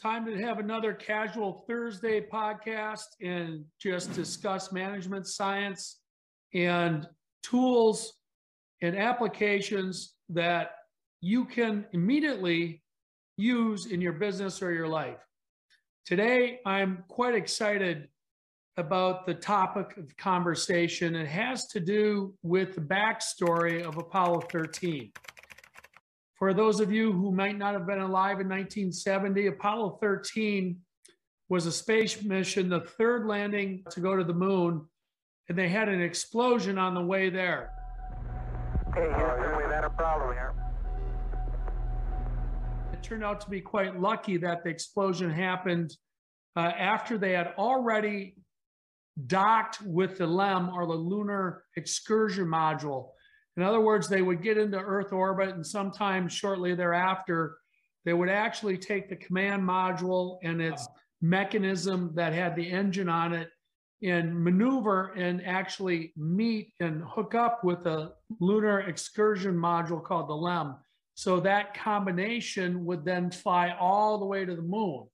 [0.00, 5.98] time to have another casual Thursday podcast and just discuss management science
[6.54, 7.06] and
[7.42, 8.14] tools
[8.80, 10.70] and applications that
[11.20, 12.82] you can immediately
[13.36, 15.18] use in your business or your life.
[16.06, 18.08] Today, I'm quite excited
[18.78, 21.14] about the topic of conversation.
[21.14, 25.12] It has to do with the backstory of Apollo 13.
[26.40, 30.80] For those of you who might not have been alive in 1970, Apollo 13
[31.50, 34.86] was a space mission, the third landing to go to the moon,
[35.50, 37.70] and they had an explosion on the way there.
[38.94, 40.54] Hey, Houston, we've had a problem here.
[42.94, 45.94] It turned out to be quite lucky that the explosion happened
[46.56, 48.36] uh, after they had already
[49.26, 53.10] docked with the LEM or the Lunar Excursion Module.
[53.60, 57.58] In other words, they would get into Earth orbit, and sometime shortly thereafter,
[58.06, 60.88] they would actually take the command module and its
[61.20, 63.50] mechanism that had the engine on it
[64.02, 70.34] and maneuver and actually meet and hook up with a lunar excursion module called the
[70.34, 70.76] LEM.
[71.12, 75.06] So that combination would then fly all the way to the moon.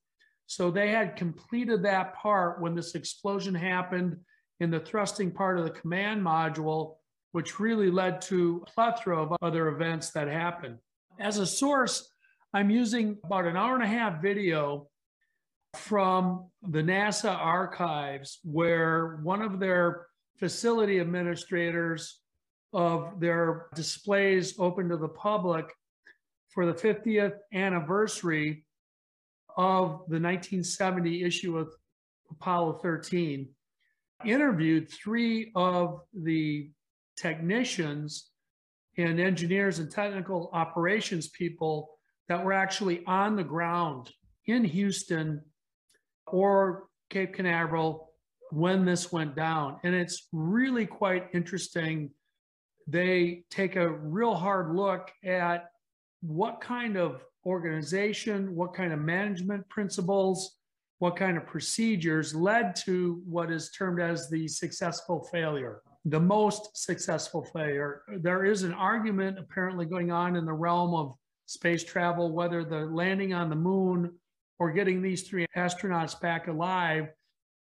[0.46, 4.18] So they had completed that part when this explosion happened
[4.60, 6.98] in the thrusting part of the command module,
[7.36, 10.78] which really led to a plethora of other events that happened.
[11.20, 12.10] As a source,
[12.54, 14.88] I'm using about an hour and a half video
[15.74, 20.06] from the NASA archives where one of their
[20.38, 22.20] facility administrators
[22.72, 25.66] of their displays open to the public
[26.48, 28.64] for the 50th anniversary
[29.58, 31.68] of the 1970 issue of
[32.30, 33.46] Apollo 13
[34.24, 36.70] interviewed three of the
[37.16, 38.30] technicians
[38.98, 41.90] and engineers and technical operations people
[42.28, 44.10] that were actually on the ground
[44.46, 45.42] in Houston
[46.26, 48.10] or Cape Canaveral
[48.50, 49.78] when this went down.
[49.84, 52.10] And it's really quite interesting.
[52.86, 55.70] They take a real hard look at
[56.20, 60.56] what kind of organization, what kind of management principles,
[60.98, 66.76] what kind of procedures led to what is termed as the successful failure, the most
[66.76, 68.02] successful failure.
[68.20, 71.14] There is an argument apparently going on in the realm of
[71.46, 74.12] space travel, whether the landing on the moon
[74.60, 77.08] or getting these three astronauts back alive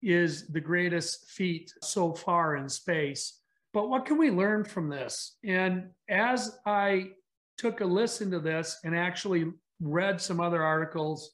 [0.02, 3.40] is the greatest feat so far in space.
[3.74, 5.36] But what can we learn from this?
[5.44, 7.08] And as I
[7.56, 9.46] took a listen to this and actually
[9.80, 11.32] read some other articles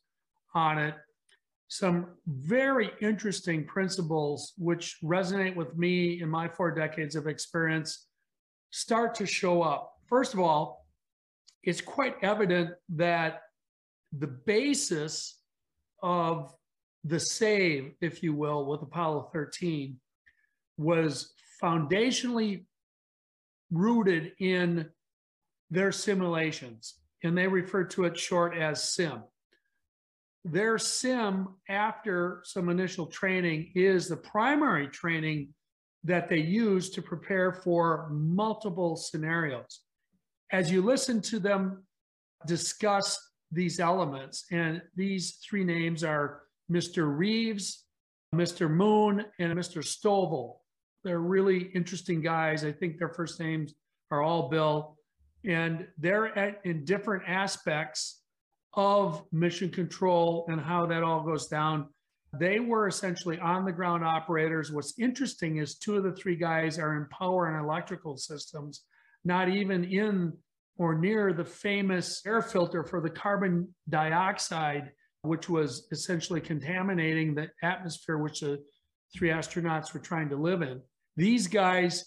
[0.54, 0.94] on it,
[1.69, 8.07] some very interesting principles which resonate with me in my four decades of experience
[8.71, 9.95] start to show up.
[10.07, 10.87] First of all,
[11.63, 13.43] it's quite evident that
[14.13, 15.41] the basis
[16.03, 16.55] of
[17.05, 19.99] the save, if you will, with Apollo 13
[20.77, 21.33] was
[21.63, 22.65] foundationally
[23.71, 24.89] rooted in
[25.71, 29.23] their simulations and they refer to it short as SIM.
[30.44, 35.49] Their SIM, after some initial training, is the primary training
[36.05, 39.81] that they use to prepare for multiple scenarios.
[40.53, 41.84] As you listen to them
[42.47, 43.19] discuss
[43.50, 47.16] these elements, and these three names are Mr.
[47.16, 47.84] Reeves,
[48.34, 48.71] Mr.
[48.71, 49.83] Moon, and Mr.
[49.83, 50.56] Stovall.
[51.04, 52.65] They're really interesting guys.
[52.65, 53.75] I think their first names
[54.10, 54.99] are all Bill
[55.44, 58.22] and they're at, in different aspects
[58.76, 61.88] of mission control and how that all goes down.
[62.38, 64.72] They were essentially on the ground operators.
[64.72, 68.82] What's interesting is two of the three guys are in power and electrical systems,
[69.24, 70.32] not even in
[70.76, 74.91] or near the famous air filter for the carbon dioxide,
[75.22, 78.59] which was essentially contaminating the atmosphere which the
[79.16, 80.80] three astronauts were trying to live in.
[81.16, 82.04] These guys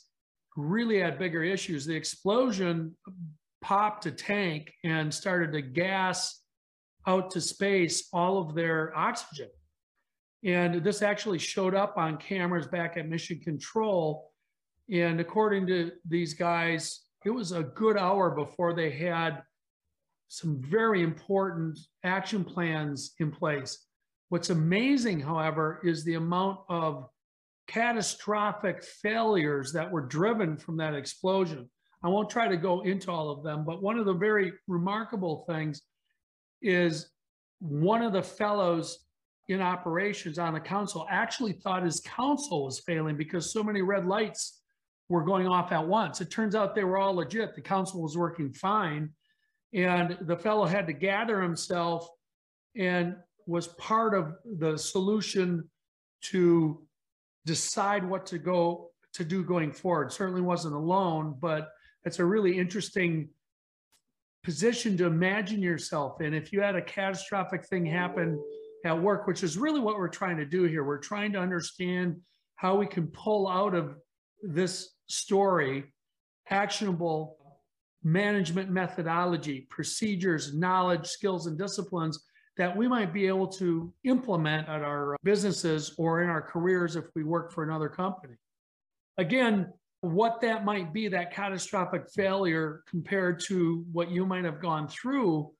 [0.58, 1.86] really had bigger issues.
[1.86, 2.98] The explosion
[3.62, 6.42] popped a tank and started to gas
[7.08, 9.50] out to space all of their oxygen.
[10.44, 14.32] And this actually showed up on cameras back at Mission Control.
[14.92, 19.42] And according to these guys, it was a good hour before they had
[20.28, 23.86] some very important action plans in place.
[24.30, 27.10] What's amazing, however, is the amount of
[27.68, 31.70] catastrophic failures that were driven from that explosion.
[32.04, 35.46] I won't try to go into all of them, but one of the very remarkable
[35.50, 35.82] things
[36.62, 37.10] is
[37.60, 39.06] one of the fellows
[39.48, 44.06] in operations on the council actually thought his council was failing because so many red
[44.06, 44.62] lights
[45.10, 46.20] were going off at once.
[46.20, 47.56] It turns out they were all legit.
[47.56, 49.10] The council was working fine.
[49.74, 52.08] And the fellow had to gather himself
[52.76, 53.16] and
[53.46, 55.70] was part of the solution
[56.24, 56.86] to
[57.46, 60.12] decide what to go to do going forward.
[60.12, 61.70] Certainly wasn't alone, but
[62.04, 63.30] it's a really interesting
[64.44, 66.34] position to imagine yourself in.
[66.34, 68.42] If you had a catastrophic thing happen
[68.86, 72.16] at work, which is really what we're trying to do here, we're trying to understand
[72.56, 73.96] how we can pull out of
[74.42, 75.86] this story
[76.50, 77.38] actionable
[78.04, 82.24] management methodology, procedures, knowledge, skills, and disciplines
[82.56, 87.06] that we might be able to implement at our businesses or in our careers if
[87.16, 88.36] we work for another company.
[89.18, 94.88] Again, what that might be, that catastrophic failure compared to what you might have gone
[94.88, 95.52] through,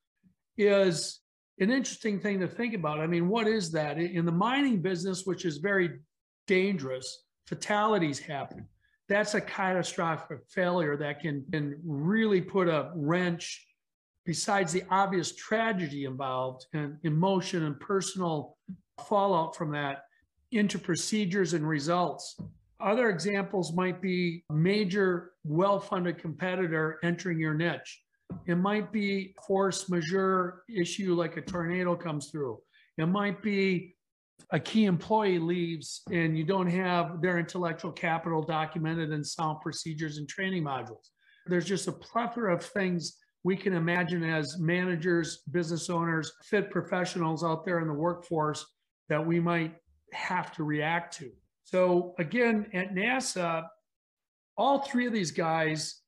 [0.58, 1.22] is
[1.60, 3.00] an interesting thing to think about.
[3.00, 3.98] I mean, what is that?
[3.98, 6.00] In the mining business, which is very
[6.46, 8.68] dangerous, fatalities happen.
[9.10, 13.66] That's a catastrophic failure that can, can really put a wrench,
[14.26, 18.58] besides the obvious tragedy involved and emotion and personal
[19.08, 20.04] fallout from that,
[20.52, 22.40] into procedures and results.
[22.80, 28.02] Other examples might be major well-funded competitor entering your niche.
[28.46, 32.60] It might be force majeure issue like a tornado comes through.
[32.98, 33.96] It might be
[34.52, 40.18] a key employee leaves and you don't have their intellectual capital documented in sound procedures
[40.18, 41.10] and training modules.
[41.48, 47.44] There's just a plethora of things we can imagine as managers, business owners, fit professionals
[47.44, 48.66] out there in the workforce
[49.10, 49.76] that we might
[50.12, 51.32] have to react to.
[51.68, 53.68] So again, at NASA,
[54.58, 56.00] all three of these guys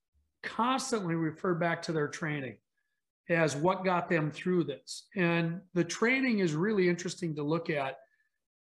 [0.41, 2.55] constantly refer back to their training
[3.27, 5.07] as what got them through this.
[5.17, 7.97] And the training is really interesting to look at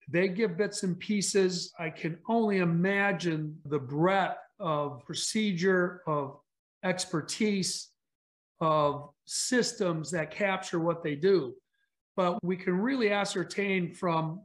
[0.07, 1.73] they give bits and pieces.
[1.79, 6.37] I can only imagine the breadth of procedure, of
[6.83, 7.87] expertise,
[8.61, 11.55] of systems that capture what they do.
[12.15, 14.41] But we can really ascertain from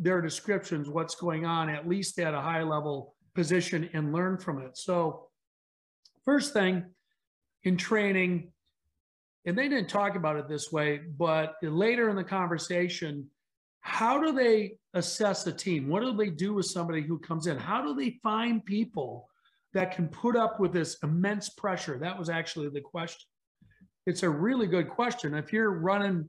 [0.00, 4.60] their descriptions what's going on, at least at a high level position, and learn from
[4.62, 4.76] it.
[4.76, 5.28] So,
[6.24, 6.84] first thing
[7.64, 8.52] in training,
[9.44, 13.28] and they didn't talk about it this way, but later in the conversation,
[13.80, 15.88] how do they assess a team?
[15.88, 17.56] What do they do with somebody who comes in?
[17.56, 19.28] How do they find people
[19.72, 21.98] that can put up with this immense pressure?
[21.98, 23.26] That was actually the question.
[24.06, 25.34] It's a really good question.
[25.34, 26.28] If you're running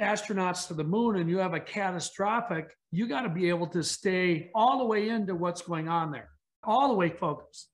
[0.00, 3.82] astronauts to the moon and you have a catastrophic, you got to be able to
[3.82, 6.30] stay all the way into what's going on there,
[6.64, 7.68] all the way focused.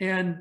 [0.00, 0.38] And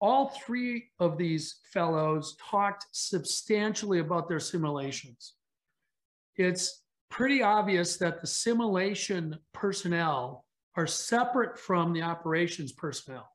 [0.00, 5.34] all three of these fellows talked substantially about their simulations
[6.40, 10.44] it's pretty obvious that the simulation personnel
[10.76, 13.28] are separate from the operations personnel.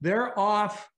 [0.00, 0.88] They're off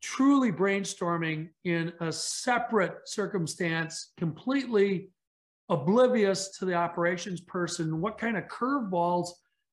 [0.00, 5.10] truly brainstorming in a separate circumstance, completely
[5.68, 9.28] oblivious to the operations person, what kind of curveballs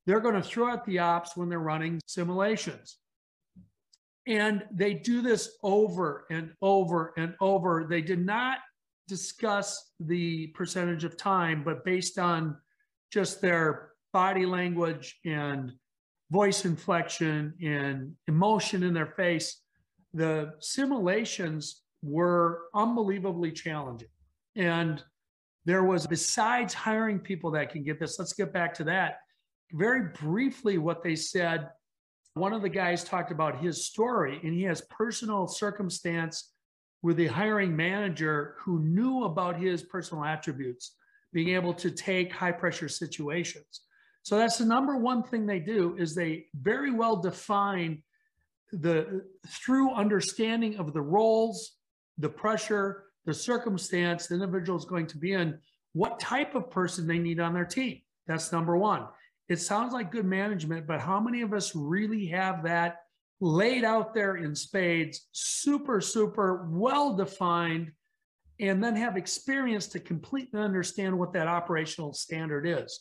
[0.05, 2.97] they're going to throw at the ops when they're running simulations.
[4.25, 7.85] And they do this over and over and over.
[7.89, 8.59] They did not
[9.07, 12.57] discuss the percentage of time, but based on
[13.11, 15.71] just their body language and
[16.29, 19.61] voice inflection and emotion in their face,
[20.13, 24.09] the simulations were unbelievably challenging.
[24.55, 25.03] And
[25.65, 29.19] there was, besides hiring people that can get this, let's get back to that.
[29.73, 31.69] Very briefly, what they said,
[32.35, 36.53] one of the guys talked about his story, and he has personal circumstance
[37.01, 40.95] with the hiring manager who knew about his personal attributes,
[41.33, 43.81] being able to take high pressure situations.
[44.23, 48.03] So that's the number one thing they do is they very well define
[48.71, 51.77] the through understanding of the roles,
[52.17, 55.57] the pressure, the circumstance the individual is going to be in,
[55.93, 58.01] what type of person they need on their team.
[58.27, 59.07] That's number one.
[59.49, 62.97] It sounds like good management, but how many of us really have that
[63.39, 67.91] laid out there in spades, super, super well defined,
[68.59, 72.99] and then have experience to completely understand what that operational standard is.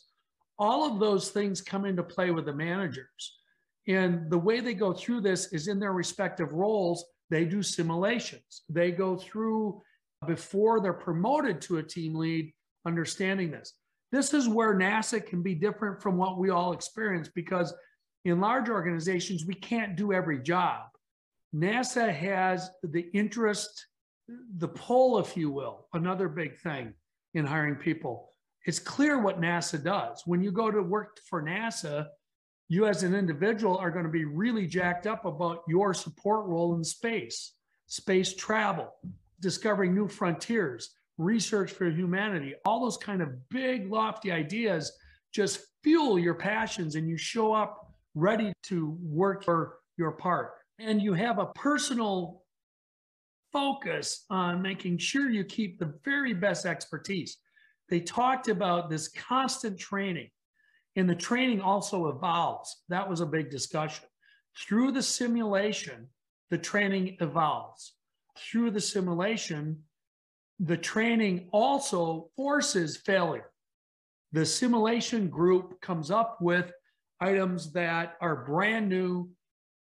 [0.59, 3.39] All of those things come into play with the managers.
[3.87, 8.63] And the way they go through this is in their respective roles, they do simulations.
[8.69, 9.81] They go through
[10.25, 12.53] before they're promoted to a team lead,
[12.85, 13.73] understanding this.
[14.11, 17.73] This is where NASA can be different from what we all experience because
[18.25, 20.87] in large organizations, we can't do every job.
[21.55, 23.87] NASA has the interest,
[24.57, 26.93] the pull, if you will, another big thing
[27.33, 28.29] in hiring people.
[28.65, 30.23] It's clear what NASA does.
[30.25, 32.07] When you go to work for NASA,
[32.69, 36.75] you as an individual are going to be really jacked up about your support role
[36.75, 37.53] in space,
[37.85, 38.93] space travel,
[39.39, 44.91] discovering new frontiers, research for humanity, all those kind of big, lofty ideas
[45.33, 50.53] just fuel your passions and you show up ready to work for your part.
[50.79, 52.43] And you have a personal
[53.51, 57.37] focus on making sure you keep the very best expertise.
[57.89, 60.29] They talked about this constant training,
[60.97, 62.83] and the training also evolves.
[62.89, 64.05] That was a big discussion.
[64.57, 66.07] Through the simulation,
[66.49, 67.93] the training evolves.
[68.37, 69.83] Through the simulation,
[70.59, 73.51] the training also forces failure.
[74.31, 76.71] The simulation group comes up with
[77.21, 79.29] items that are brand new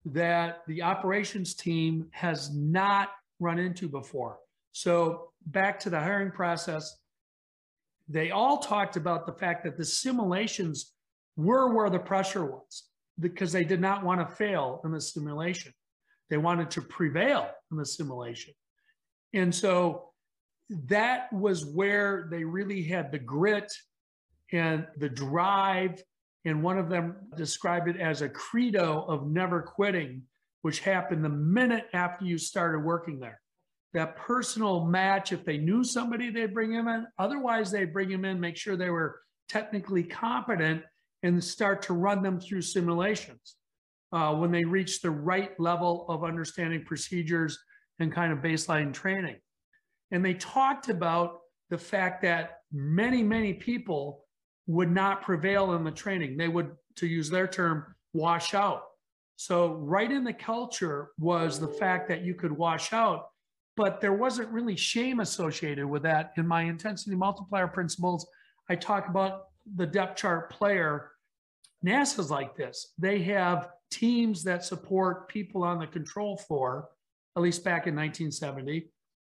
[0.04, 4.38] that the operations team has not run into before.
[4.72, 6.99] So, back to the hiring process,
[8.10, 10.92] they all talked about the fact that the simulations
[11.36, 12.84] were where the pressure was
[13.20, 15.72] because they did not want to fail in the simulation.
[16.28, 18.52] They wanted to prevail in the simulation.
[19.32, 20.10] And so
[20.86, 23.72] that was where they really had the grit
[24.52, 26.02] and the drive.
[26.44, 30.22] And one of them described it as a credo of never quitting,
[30.62, 33.40] which happened the minute after you started working there.
[33.92, 37.06] That personal match, if they knew somebody, they'd bring him in.
[37.18, 40.82] Otherwise, they'd bring him in, make sure they were technically competent,
[41.22, 43.56] and start to run them through simulations.
[44.12, 47.56] Uh, when they reach the right level of understanding procedures
[48.00, 49.36] and kind of baseline training.
[50.10, 54.24] And they talked about the fact that many, many people
[54.66, 56.36] would not prevail in the training.
[56.36, 58.82] They would, to use their term, wash out.
[59.36, 63.26] So, right in the culture was the fact that you could wash out,
[63.76, 66.32] but there wasn't really shame associated with that.
[66.36, 68.26] In my intensity multiplier principles,
[68.68, 69.46] I talk about
[69.76, 71.12] the depth chart player.
[71.84, 72.92] NASA's like this.
[72.98, 76.88] They have teams that support people on the control floor,
[77.36, 78.90] at least back in 1970.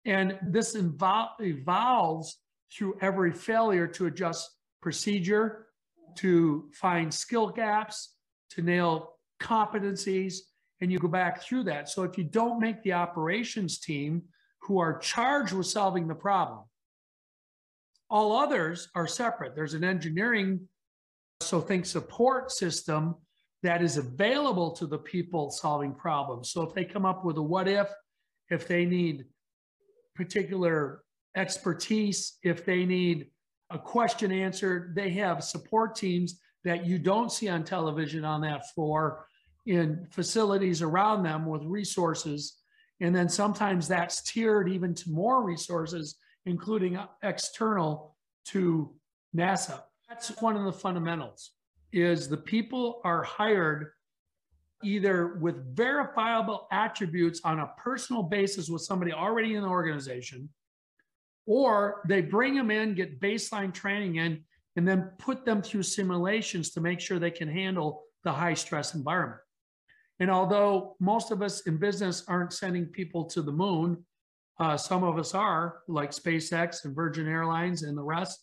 [0.05, 2.37] And this evolves
[2.73, 4.49] through every failure to adjust
[4.81, 5.67] procedure,
[6.15, 8.15] to find skill gaps,
[8.51, 10.37] to nail competencies,
[10.81, 11.89] and you go back through that.
[11.89, 14.23] So if you don't make the operations team
[14.63, 16.63] who are charged with solving the problem,
[18.09, 19.55] all others are separate.
[19.55, 20.67] There's an engineering,
[21.39, 23.15] so think support system
[23.63, 26.51] that is available to the people solving problems.
[26.51, 27.87] So if they come up with a what if,
[28.49, 29.25] if they need
[30.15, 31.03] particular
[31.37, 33.27] expertise, if they need
[33.69, 38.69] a question answered, they have support teams that you don't see on television on that
[38.71, 39.25] floor
[39.65, 42.57] in facilities around them with resources.
[42.99, 48.15] And then sometimes that's tiered even to more resources, including external
[48.45, 48.93] to
[49.35, 49.81] NASA.
[50.09, 51.51] That's one of the fundamentals
[51.93, 53.91] is the people are hired
[54.83, 60.49] either with verifiable attributes on a personal basis with somebody already in the organization,
[61.45, 64.43] or they bring them in, get baseline training in,
[64.75, 68.95] and then put them through simulations to make sure they can handle the high stress
[68.95, 69.41] environment.
[70.21, 74.05] And although most of us in business aren't sending people to the moon,
[74.59, 78.39] uh, some of us are, like SpaceX and Virgin Airlines and the rest,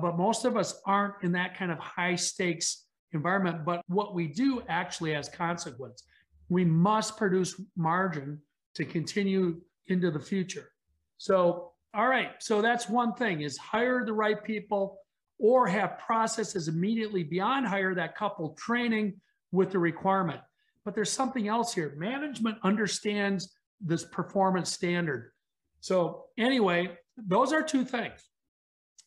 [0.00, 3.66] but most of us aren't in that kind of high stakes environment.
[3.66, 6.04] But what we do actually has consequence.
[6.48, 8.40] We must produce margin
[8.76, 10.70] to continue into the future.
[11.18, 12.30] So, all right.
[12.38, 14.96] So that's one thing is hire the right people
[15.38, 19.20] or have processes immediately beyond hire that couple training
[19.52, 20.40] with the requirement.
[20.84, 21.94] But there's something else here.
[21.96, 25.32] Management understands this performance standard.
[25.80, 28.24] So anyway, those are two things.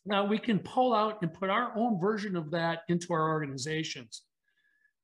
[0.06, 4.22] Now we can pull out and put our own version of that into our organizations.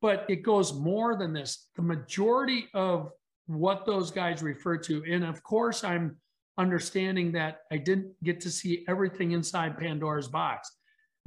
[0.03, 1.69] But it goes more than this.
[1.77, 3.11] The majority of
[3.47, 6.17] what those guys refer to, and of course, I'm
[6.59, 10.71] understanding that I didn't get to see everything inside Pandora's box.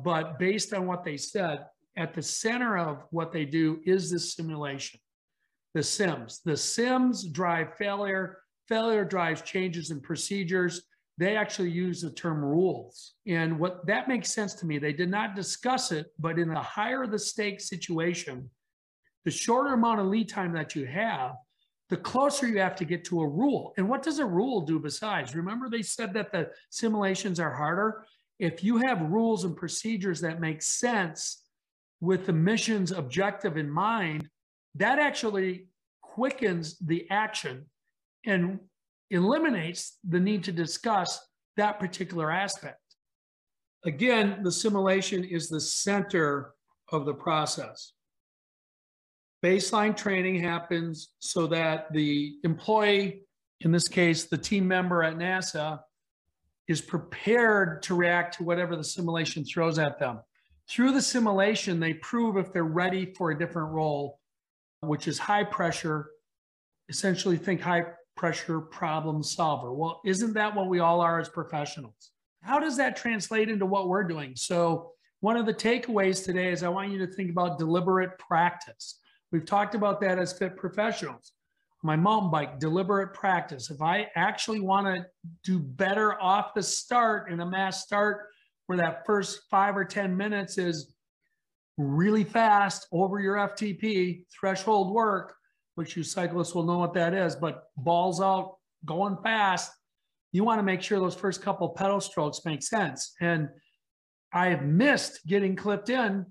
[0.03, 4.33] But based on what they said, at the center of what they do is this
[4.33, 4.99] simulation,
[5.73, 6.41] the SIMS.
[6.45, 10.83] The SIMS drive failure, failure drives changes in procedures,
[11.17, 13.13] they actually use the term rules.
[13.27, 16.61] And what that makes sense to me, they did not discuss it, but in a
[16.61, 18.49] higher the stake situation,
[19.23, 21.35] the shorter amount of lead time that you have,
[21.89, 23.73] the closer you have to get to a rule.
[23.77, 25.35] And what does a rule do besides?
[25.35, 28.05] Remember, they said that the simulations are harder.
[28.39, 31.43] If you have rules and procedures that make sense
[32.01, 34.27] with the mission's objective in mind,
[34.75, 35.67] that actually
[36.01, 37.65] quickens the action
[38.25, 38.59] and
[39.09, 41.19] eliminates the need to discuss
[41.57, 42.79] that particular aspect.
[43.85, 46.53] Again, the simulation is the center
[46.91, 47.93] of the process.
[49.43, 53.23] Baseline training happens so that the employee,
[53.59, 55.81] in this case, the team member at NASA,
[56.69, 60.21] is prepared to react to whatever the simulation throws at them.
[60.69, 64.21] Through the simulation, they prove if they're ready for a different role,
[64.85, 66.09] which is high pressure.
[66.89, 67.85] Essentially, think high
[68.15, 69.73] pressure problem solver.
[69.73, 72.11] Well, isn't that what we all are as professionals?
[72.41, 74.35] How does that translate into what we're doing?
[74.35, 78.99] So, one of the takeaways today is I want you to think about deliberate practice.
[79.31, 81.31] We've talked about that as fit professionals.
[81.81, 83.69] My mountain bike, deliberate practice.
[83.69, 85.05] If I actually want to
[85.43, 88.27] do better off the start in a mass start,
[88.67, 90.92] where that first five or 10 minutes is
[91.77, 95.35] really fast over your FTP threshold work,
[95.75, 99.71] which you cyclists will know what that is, but balls out, going fast.
[100.31, 103.13] You want to make sure those first couple pedal strokes make sense.
[103.21, 103.49] And
[104.33, 106.25] I have missed getting clipped in,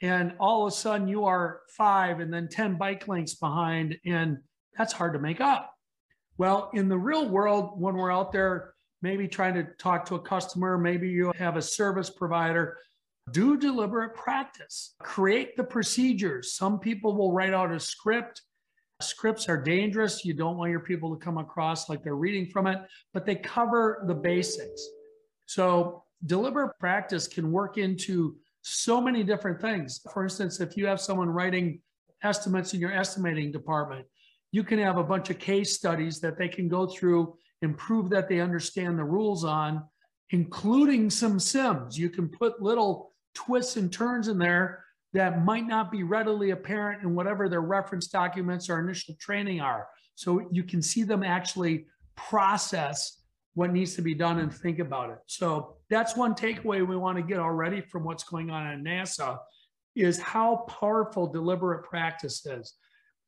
[0.00, 4.38] and all of a sudden you are five and then 10 bike lengths behind, and
[4.76, 5.72] that's hard to make up.
[6.38, 8.72] Well, in the real world, when we're out there,
[9.02, 12.78] maybe trying to talk to a customer, maybe you have a service provider,
[13.30, 16.54] do deliberate practice, create the procedures.
[16.54, 18.42] Some people will write out a script
[19.02, 20.24] Scripts are dangerous.
[20.24, 22.80] You don't want your people to come across like they're reading from it,
[23.12, 24.86] but they cover the basics.
[25.46, 30.00] So deliberate practice can work into so many different things.
[30.12, 31.80] For instance, if you have someone writing
[32.22, 34.06] estimates in your estimating department,
[34.52, 38.10] you can have a bunch of case studies that they can go through and prove
[38.10, 39.82] that they understand the rules on,
[40.30, 41.98] including some sims.
[41.98, 47.02] You can put little twists and turns in there that might not be readily apparent
[47.02, 49.86] in whatever their reference documents or initial training are.
[50.14, 53.18] So you can see them actually process
[53.54, 55.18] what needs to be done and think about it.
[55.26, 59.38] So that's one takeaway we want to get already from what's going on at NASA
[59.94, 62.74] is how powerful deliberate practice is.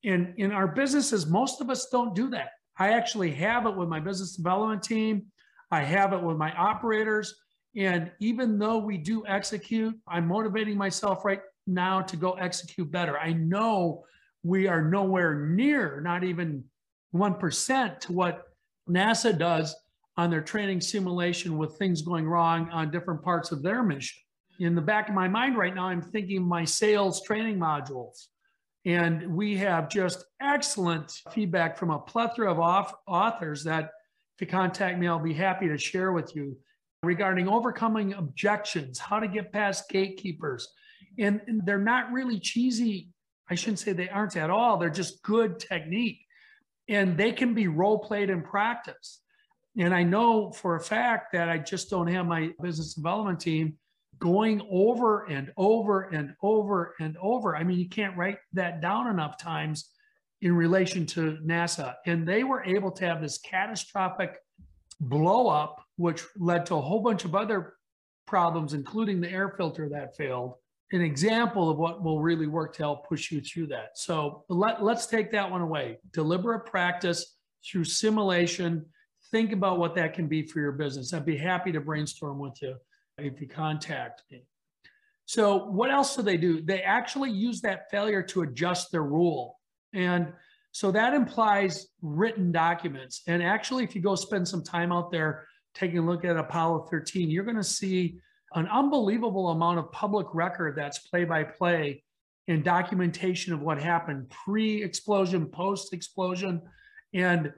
[0.03, 2.51] In, in our businesses, most of us don't do that.
[2.79, 5.27] I actually have it with my business development team.
[5.71, 7.35] I have it with my operators.
[7.77, 13.19] And even though we do execute, I'm motivating myself right now to go execute better.
[13.19, 14.05] I know
[14.43, 16.65] we are nowhere near, not even
[17.15, 18.45] 1% to what
[18.89, 19.75] NASA does
[20.17, 24.21] on their training simulation with things going wrong on different parts of their mission.
[24.61, 28.27] In the back of my mind right now, I'm thinking my sales training modules.
[28.85, 33.85] And we have just excellent feedback from a plethora of authors that
[34.37, 36.57] if you contact me, I'll be happy to share with you
[37.05, 40.69] regarding overcoming objections, how to get past gatekeepers,
[41.19, 43.09] and, and they're not really cheesy.
[43.51, 44.79] I shouldn't say they aren't at all.
[44.79, 46.25] They're just good technique
[46.89, 49.21] and they can be role played in practice.
[49.77, 53.75] And I know for a fact that I just don't have my business development team
[54.19, 57.57] going over and over and over and over.
[57.57, 59.91] I mean, you can't write that down enough times
[60.43, 61.95] in relation to NASA.
[62.07, 64.37] And they were able to have this catastrophic
[65.09, 67.75] blow up, which led to a whole bunch of other
[68.27, 70.55] problems, including the air filter that failed
[70.95, 73.99] an example of what will really work to help push you through that.
[73.99, 75.99] So let, let's take that one away.
[76.13, 77.37] Deliberate practice
[77.67, 78.87] through simulation.
[79.31, 81.13] Think about what that can be for your business.
[81.13, 82.77] I'd be happy to brainstorm with you
[83.19, 84.45] if you contact me.
[85.27, 86.61] So what else do they do?
[86.61, 89.59] They actually use that failure to adjust their rule.
[89.95, 90.33] And
[90.75, 93.23] so that implies written documents.
[93.29, 96.89] And actually, if you go spend some time out there taking a look at Apollo
[96.91, 98.17] 13, you're going to see
[98.57, 102.03] an unbelievable amount of public record that's play by play
[102.49, 106.61] and documentation of what happened pre explosion, post explosion.
[107.15, 107.53] And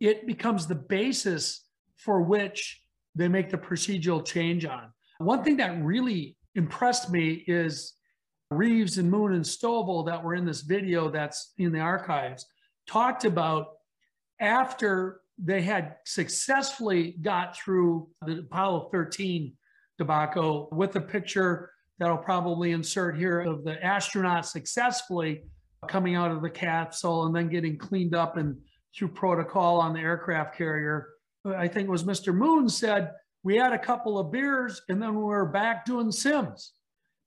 [0.00, 1.64] it becomes the basis
[1.96, 2.82] for which
[3.14, 4.92] they make the procedural change on.
[5.18, 7.94] One thing that really impressed me is
[8.50, 12.46] Reeves and Moon and Stovall that were in this video that's in the archives
[12.86, 13.74] talked about
[14.40, 19.52] after they had successfully got through the Apollo 13
[19.98, 25.42] debacle with a picture that I'll probably insert here of the astronaut successfully
[25.86, 28.56] coming out of the capsule and then getting cleaned up and
[28.96, 31.08] through protocol on the aircraft carrier.
[31.44, 32.34] I think it was Mr.
[32.34, 36.72] Moon said, we had a couple of beers and then we were back doing sims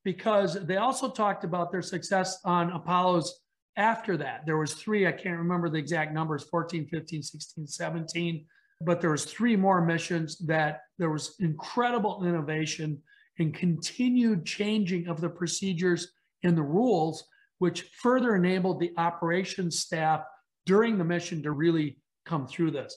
[0.04, 3.40] because they also talked about their success on Apollo's
[3.76, 4.44] after that.
[4.46, 8.46] There was three, I can't remember the exact numbers, 14, 15, 16, 17
[8.84, 13.00] but there was three more missions that there was incredible innovation
[13.38, 16.12] and continued changing of the procedures
[16.42, 17.24] and the rules,
[17.58, 20.22] which further enabled the operations staff
[20.66, 22.96] during the mission to really come through this.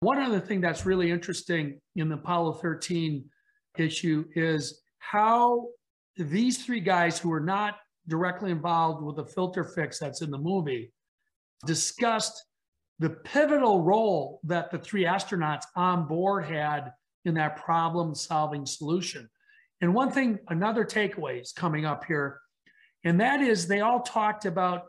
[0.00, 3.24] One other thing that's really interesting in the Apollo 13
[3.78, 5.68] issue is how
[6.24, 7.76] these three guys who were not
[8.08, 10.92] directly involved with the filter fix that's in the movie
[11.66, 12.44] discussed
[12.98, 16.92] the pivotal role that the three astronauts on board had
[17.24, 19.28] in that problem solving solution.
[19.80, 22.40] And one thing, another takeaway is coming up here,
[23.04, 24.84] and that is they all talked about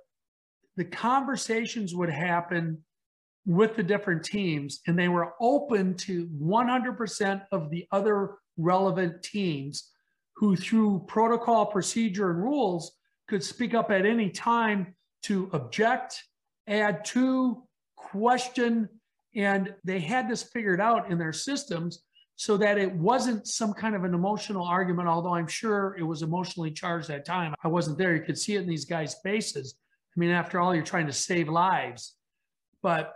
[0.75, 2.83] the conversations would happen
[3.45, 9.91] with the different teams, and they were open to 100% of the other relevant teams
[10.35, 12.93] who, through protocol, procedure, and rules,
[13.27, 16.23] could speak up at any time to object,
[16.67, 17.63] add to,
[17.95, 18.89] question,
[19.35, 22.03] and they had this figured out in their systems
[22.35, 26.23] so that it wasn't some kind of an emotional argument, although I'm sure it was
[26.23, 27.53] emotionally charged at time.
[27.63, 28.15] I wasn't there.
[28.15, 29.75] You could see it in these guys' faces.
[30.15, 32.15] I mean, after all, you're trying to save lives.
[32.81, 33.13] But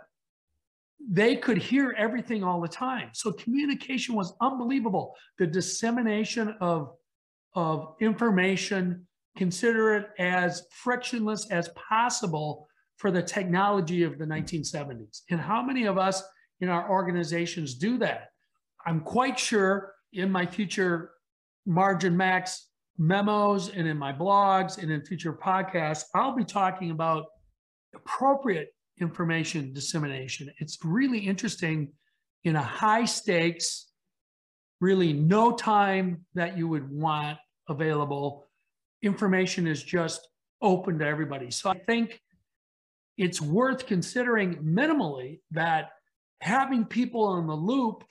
[1.00, 3.10] they could hear everything all the time.
[3.12, 5.14] So communication was unbelievable.
[5.38, 6.92] The dissemination of,
[7.56, 15.22] of information, consider it as frictionless as possible for the technology of the 1970s.
[15.30, 16.22] And how many of us
[16.60, 18.28] in our organizations do that?
[18.86, 21.10] I'm quite sure in my future
[21.66, 27.26] Margin Max memos and in my blogs and in future podcasts, I'll be talking about
[27.94, 28.68] appropriate
[29.00, 30.50] information dissemination.
[30.58, 31.92] It's really interesting
[32.44, 33.90] in a high stakes,
[34.80, 38.44] really no time that you would want available.
[39.02, 40.26] Information is just
[40.62, 41.50] open to everybody.
[41.50, 42.20] So I think
[43.18, 45.90] it's worth considering minimally that
[46.40, 48.04] having people in the loop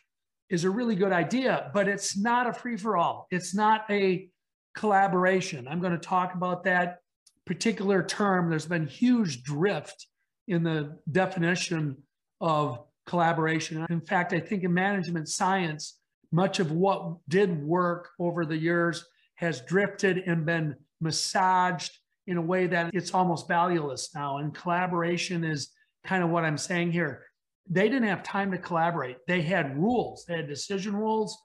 [0.50, 3.28] is a really good idea, but it's not a free for all.
[3.32, 4.30] It's not a
[4.76, 5.68] collaboration.
[5.68, 7.00] I'm going to talk about that
[7.46, 8.50] particular term.
[8.50, 10.08] There's been huge drift
[10.48, 11.98] in the definition
[12.42, 13.86] of collaboration.
[13.90, 16.00] In fact, I think in management science,
[16.32, 22.42] much of what did work over the years has drifted and been massaged in a
[22.42, 24.38] way that it's almost valueless now.
[24.38, 25.70] And collaboration is
[26.06, 27.24] kind of what I'm saying here.
[27.70, 29.18] They didn't have time to collaborate.
[29.28, 31.38] They had rules, they had decision rules,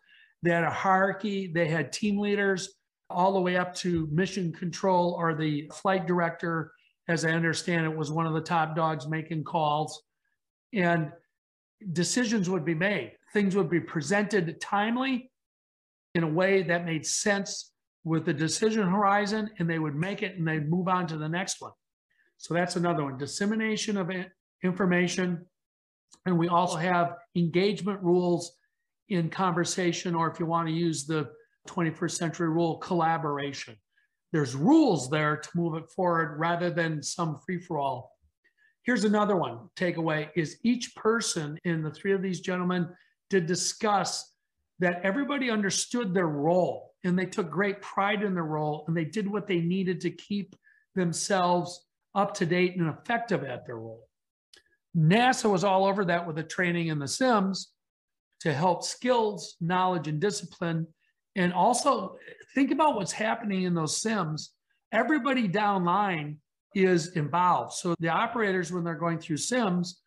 [0.43, 2.75] they had a hierarchy, they had team leaders,
[3.09, 6.73] all the way up to mission control or the flight director
[7.11, 10.05] as I understand it, was one of the top dogs making calls.
[10.73, 11.11] And
[11.93, 13.13] decisions would be made.
[13.33, 15.31] Things would be presented timely
[16.15, 17.70] in a way that made sense
[18.05, 21.29] with the decision horizon, and they would make it and they'd move on to the
[21.29, 21.73] next one.
[22.39, 24.11] So that's another one dissemination of
[24.63, 25.45] information.
[26.27, 28.57] And we also have engagement rules
[29.09, 31.31] in conversation, or if you want to use the
[31.69, 33.77] 21st century rule, collaboration
[34.33, 38.17] there's rules there to move it forward rather than some free for all.
[38.83, 42.89] Here's another one takeaway is each person in the three of these gentlemen
[43.29, 44.33] did discuss
[44.79, 49.05] that everybody understood their role and they took great pride in their role and they
[49.05, 50.55] did what they needed to keep
[50.95, 54.07] themselves up to date and effective at their role.
[54.97, 57.73] NASA was all over that with the training in the Sims
[58.41, 60.87] to help skills, knowledge, and discipline
[61.37, 62.17] and also
[62.55, 64.51] think about what's happening in those sims.
[64.93, 66.37] Everybody downline
[66.75, 67.73] is involved.
[67.75, 70.01] So the operators, when they're going through sims,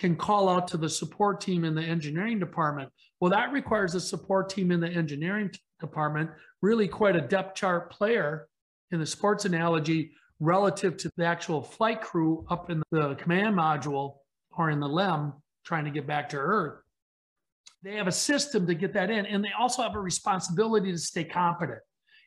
[0.00, 2.90] can call out to the support team in the engineering department.
[3.20, 6.30] Well, that requires a support team in the engineering department,
[6.62, 8.48] really quite a depth chart player
[8.90, 14.14] in the sports analogy relative to the actual flight crew up in the command module
[14.56, 15.34] or in the LEM
[15.66, 16.80] trying to get back to Earth.
[17.82, 20.98] They have a system to get that in, and they also have a responsibility to
[20.98, 21.80] stay competent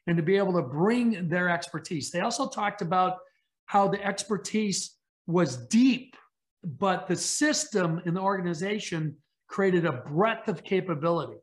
[0.06, 2.12] and to be able to bring their expertise.
[2.12, 3.18] They also talked about
[3.66, 6.16] how the expertise was deep,
[6.63, 9.15] but the system in the organization
[9.47, 11.39] created a breadth of capability.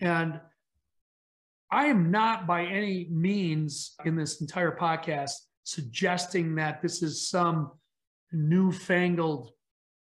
[0.00, 0.40] And
[1.70, 5.32] I am not by any means in this entire podcast
[5.64, 7.72] suggesting that this is some
[8.32, 9.50] newfangled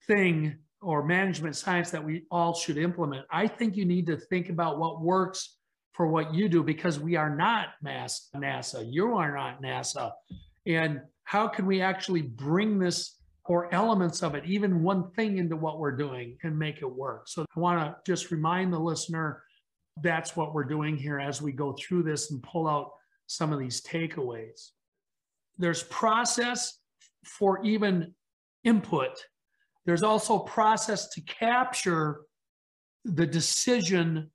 [0.06, 3.26] thing or management science that we all should implement.
[3.30, 5.56] I think you need to think about what works
[5.92, 8.86] for what you do because we are not NASA.
[8.86, 10.12] You are not NASA.
[10.66, 13.15] And how can we actually bring this
[13.48, 17.28] or elements of it, even one thing into what we're doing and make it work?
[17.28, 19.42] So I want to just remind the listener
[20.02, 22.90] that's what we're doing here as we go through this and pull out
[23.26, 24.70] some of these takeaways.
[25.58, 26.78] There's process
[27.24, 28.14] for even
[28.64, 29.16] input
[29.86, 32.22] there's also process to capture
[33.04, 34.30] the decision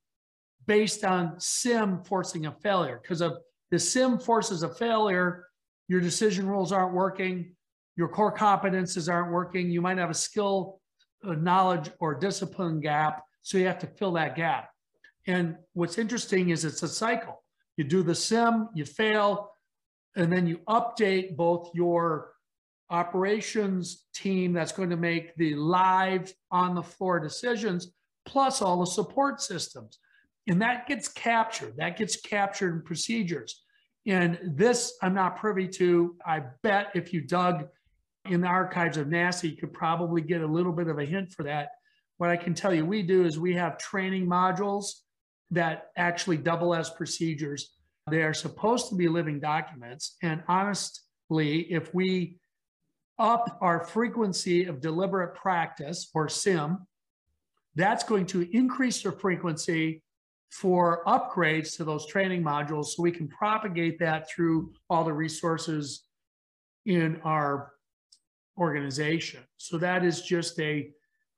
[0.66, 2.98] based on sim forcing a failure.
[3.00, 3.32] Because if
[3.70, 5.46] the sim forces a failure,
[5.88, 7.54] your decision rules aren't working,
[7.96, 10.80] your core competences aren't working, you might have a skill,
[11.22, 13.22] a knowledge, or discipline gap.
[13.42, 14.70] So you have to fill that gap.
[15.26, 17.42] And what's interesting is it's a cycle.
[17.76, 19.50] You do the sim, you fail,
[20.16, 22.32] and then you update both your
[22.90, 27.92] operations team that's going to make the live on the floor decisions,
[28.26, 29.98] plus all the support systems.
[30.48, 33.62] And that gets captured, that gets captured in procedures.
[34.06, 36.16] And this I'm not privy to.
[36.26, 37.68] I bet if you dug
[38.26, 41.32] in the archives of NASA, you could probably get a little bit of a hint
[41.32, 41.70] for that.
[42.18, 44.86] What I can tell you we do is we have training modules
[45.50, 47.74] that actually double as procedures.
[48.10, 50.16] They are supposed to be living documents.
[50.22, 52.36] And honestly, if we
[53.18, 56.78] up our frequency of deliberate practice or SIM,
[57.74, 60.02] that's going to increase the frequency
[60.50, 66.04] for upgrades to those training modules so we can propagate that through all the resources
[66.84, 67.72] in our
[68.58, 69.40] organization.
[69.56, 70.90] So that is just a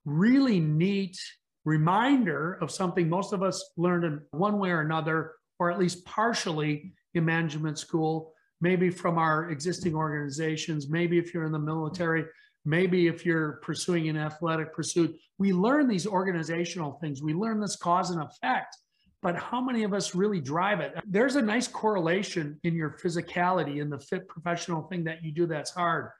[0.04, 1.18] really neat
[1.64, 6.04] reminder of something most of us learned in one way or another, or at least
[6.04, 12.24] partially in management school, maybe from our existing organizations, maybe if you're in the military,
[12.64, 15.16] maybe if you're pursuing an athletic pursuit.
[15.38, 18.76] We learn these organizational things, we learn this cause and effect
[19.24, 20.92] but how many of us really drive it?
[21.06, 25.46] There's a nice correlation in your physicality in the fit professional thing that you do
[25.46, 26.10] that's hard.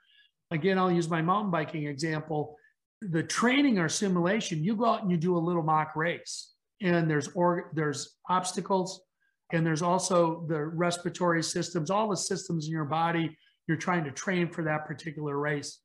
[0.51, 2.55] Again, I'll use my mountain biking example.
[3.01, 7.09] The training or simulation, you go out and you do a little mock race, and
[7.09, 9.01] there's or there's obstacles,
[9.53, 13.35] and there's also the respiratory systems, all the systems in your body.
[13.67, 15.79] You're trying to train for that particular race,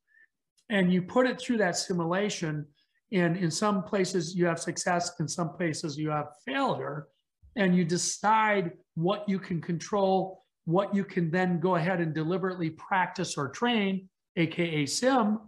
[0.69, 2.67] and you put it through that simulation
[3.13, 7.09] and in some places you have success, in some places you have failure,
[7.57, 12.71] and you decide what you can control, what you can then go ahead and deliberately
[12.71, 15.39] practice or train, AKA sim,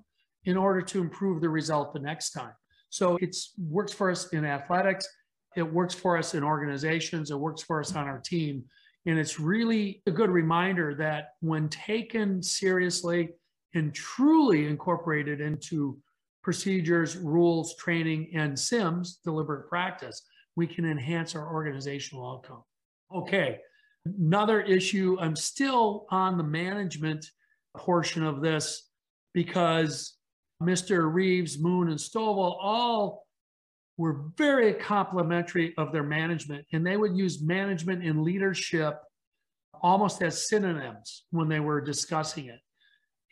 [0.45, 2.53] in order to improve the result the next time.
[2.90, 5.09] So it works for us in athletics,
[5.57, 8.64] it works for us in organizations, it works for us on our team.
[9.07, 13.31] And it's really a good reminder that when taken seriously
[13.75, 15.99] and truly incorporated into
[16.42, 20.23] procedures, rules, training, and SIMS, deliberate practice,
[20.57, 22.62] we can enhance our organizational outcome.
[23.14, 23.59] Okay,
[24.05, 27.27] another issue, I'm still on the management
[27.76, 28.88] portion of this
[29.35, 30.16] because
[30.62, 31.12] Mr.
[31.12, 33.26] Reeves, Moon, and Stovall all
[33.96, 39.00] were very complimentary of their management, and they would use management and leadership
[39.82, 42.61] almost as synonyms when they were discussing it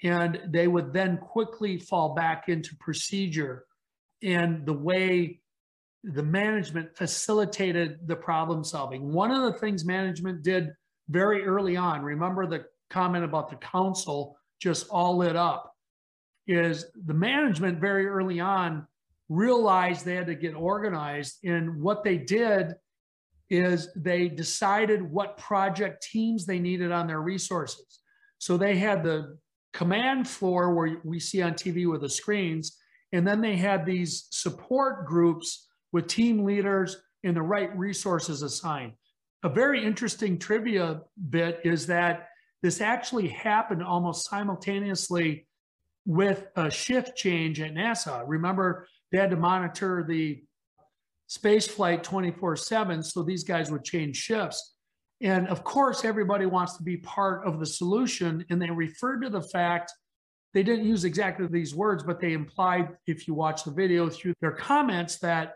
[0.03, 3.65] and they would then quickly fall back into procedure
[4.23, 5.41] and the way
[6.05, 9.13] the management facilitated the problem solving.
[9.13, 10.71] One of the things management did
[11.09, 15.75] very early on, remember the comment about the council just all lit up,
[16.47, 18.87] is the management very early on
[19.29, 21.39] realized they had to get organized.
[21.45, 22.75] And what they did
[23.49, 28.01] is they decided what project teams they needed on their resources.
[28.39, 29.39] So they had the
[29.73, 32.77] command floor where we see on TV with the screens.
[33.13, 38.93] And then they had these support groups with team leaders and the right resources assigned.
[39.43, 42.30] A very interesting trivia bit is that
[42.63, 45.47] this actually happened almost simultaneously
[46.07, 48.23] with a shift change at NASA.
[48.27, 50.43] Remember, they had to monitor the
[51.27, 54.75] space flight 24 7, so these guys would change shifts.
[55.23, 58.45] And of course, everybody wants to be part of the solution.
[58.51, 59.93] And they referred to the fact
[60.55, 64.35] they didn't use exactly these words, but they implied, if you watch the video through
[64.41, 65.55] their comments, that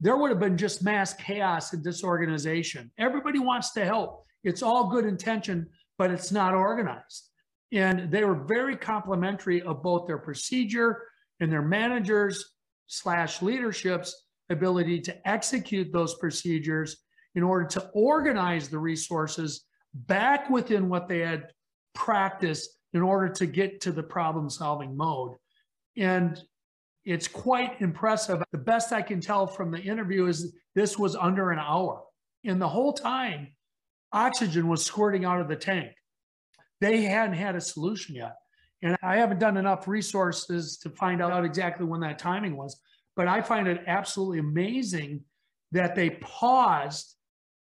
[0.00, 2.92] there would have been just mass chaos and disorganization.
[2.98, 4.24] Everybody wants to help.
[4.44, 5.66] It's all good intention,
[5.98, 7.30] but it's not organized.
[7.72, 11.02] And they were very complimentary of both their procedure
[11.40, 12.52] and their managers
[12.86, 16.98] slash leadership's ability to execute those procedures
[17.34, 21.48] in order to organize the resources back within what they had
[21.94, 25.34] practiced in order to get to the problem solving mode.
[25.96, 26.40] And
[27.04, 28.42] it's quite impressive.
[28.52, 32.02] The best I can tell from the interview is this was under an hour.
[32.44, 33.48] And the whole time,
[34.12, 35.92] oxygen was squirting out of the tank.
[36.80, 38.36] They hadn't had a solution yet.
[38.82, 42.80] And I haven't done enough resources to find out exactly when that timing was.
[43.14, 45.22] But I find it absolutely amazing
[45.72, 47.14] that they paused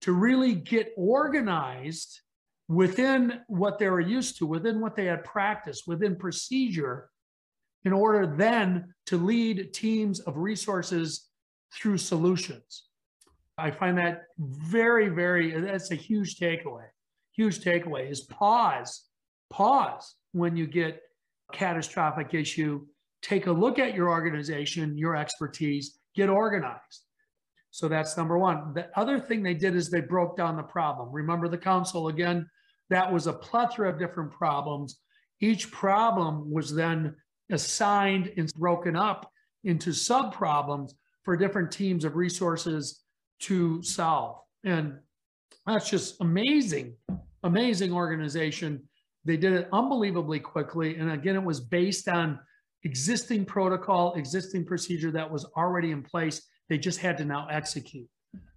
[0.01, 2.21] to really get organized
[2.67, 7.09] within what they were used to, within what they had practiced, within procedure,
[7.85, 11.29] in order then to lead teams of resources
[11.73, 12.86] through solutions.
[13.57, 16.85] I find that very, very, that's a huge takeaway.
[17.31, 19.05] Huge takeaway is pause,
[19.49, 21.01] pause when you get
[21.53, 22.85] catastrophic issue.
[23.21, 27.03] Take a look at your organization, your expertise, get organized.
[27.71, 28.73] So that's number one.
[28.73, 31.09] The other thing they did is they broke down the problem.
[31.11, 32.47] Remember the council again,
[32.89, 34.99] that was a plethora of different problems.
[35.41, 37.15] Each problem was then
[37.51, 39.31] assigned and broken up
[39.63, 43.03] into sub problems for different teams of resources
[43.39, 44.39] to solve.
[44.63, 44.97] And
[45.65, 46.95] that's just amazing,
[47.43, 48.83] amazing organization.
[49.25, 50.95] They did it unbelievably quickly.
[50.95, 52.39] And again, it was based on
[52.83, 56.41] existing protocol, existing procedure that was already in place.
[56.69, 58.07] They just had to now execute.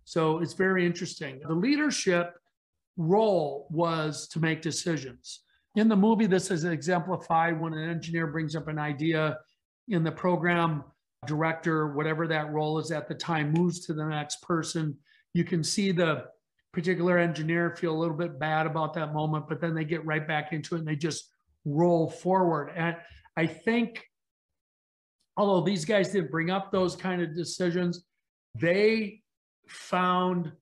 [0.05, 1.41] So it's very interesting.
[1.47, 2.35] The leadership
[2.97, 5.41] role was to make decisions.
[5.77, 9.39] In the movie, this is exemplified when an engineer brings up an idea
[9.89, 10.85] in the program
[11.27, 14.97] director, whatever that role is at the time, moves to the next person.
[15.35, 16.25] You can see the
[16.73, 20.27] particular engineer feel a little bit bad about that moment, but then they get right
[20.27, 21.29] back into it and they just
[21.65, 22.73] roll forward.
[22.75, 22.97] And
[23.37, 24.05] I think,
[25.37, 28.05] although these guys didn't bring up those kind of decisions,
[28.55, 29.23] they
[29.67, 30.53] found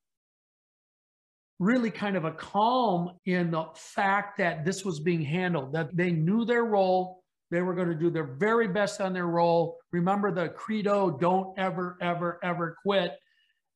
[1.58, 6.10] really kind of a calm in the fact that this was being handled, that they
[6.10, 7.17] knew their role.
[7.50, 9.78] They were going to do their very best on their role.
[9.92, 13.12] Remember the credo don't ever, ever, ever quit.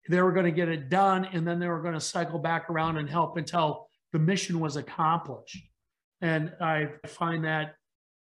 [0.08, 2.68] They were going to get it done, and then they were going to cycle back
[2.68, 5.58] around and help until the mission was accomplished.
[6.20, 7.74] And I find that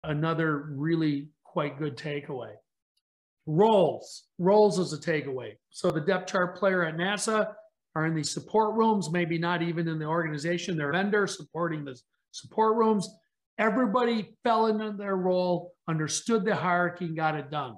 [0.04, 2.52] another really quite good takeaway.
[3.46, 4.24] Roles.
[4.38, 5.52] Roles is a takeaway.
[5.70, 7.54] So the depth chart player at NASA
[7.94, 11.98] are in the support rooms, maybe not even in the organization, they're vendor supporting the
[12.32, 13.08] support rooms.
[13.58, 17.76] Everybody fell into their role, understood the hierarchy, and got it done.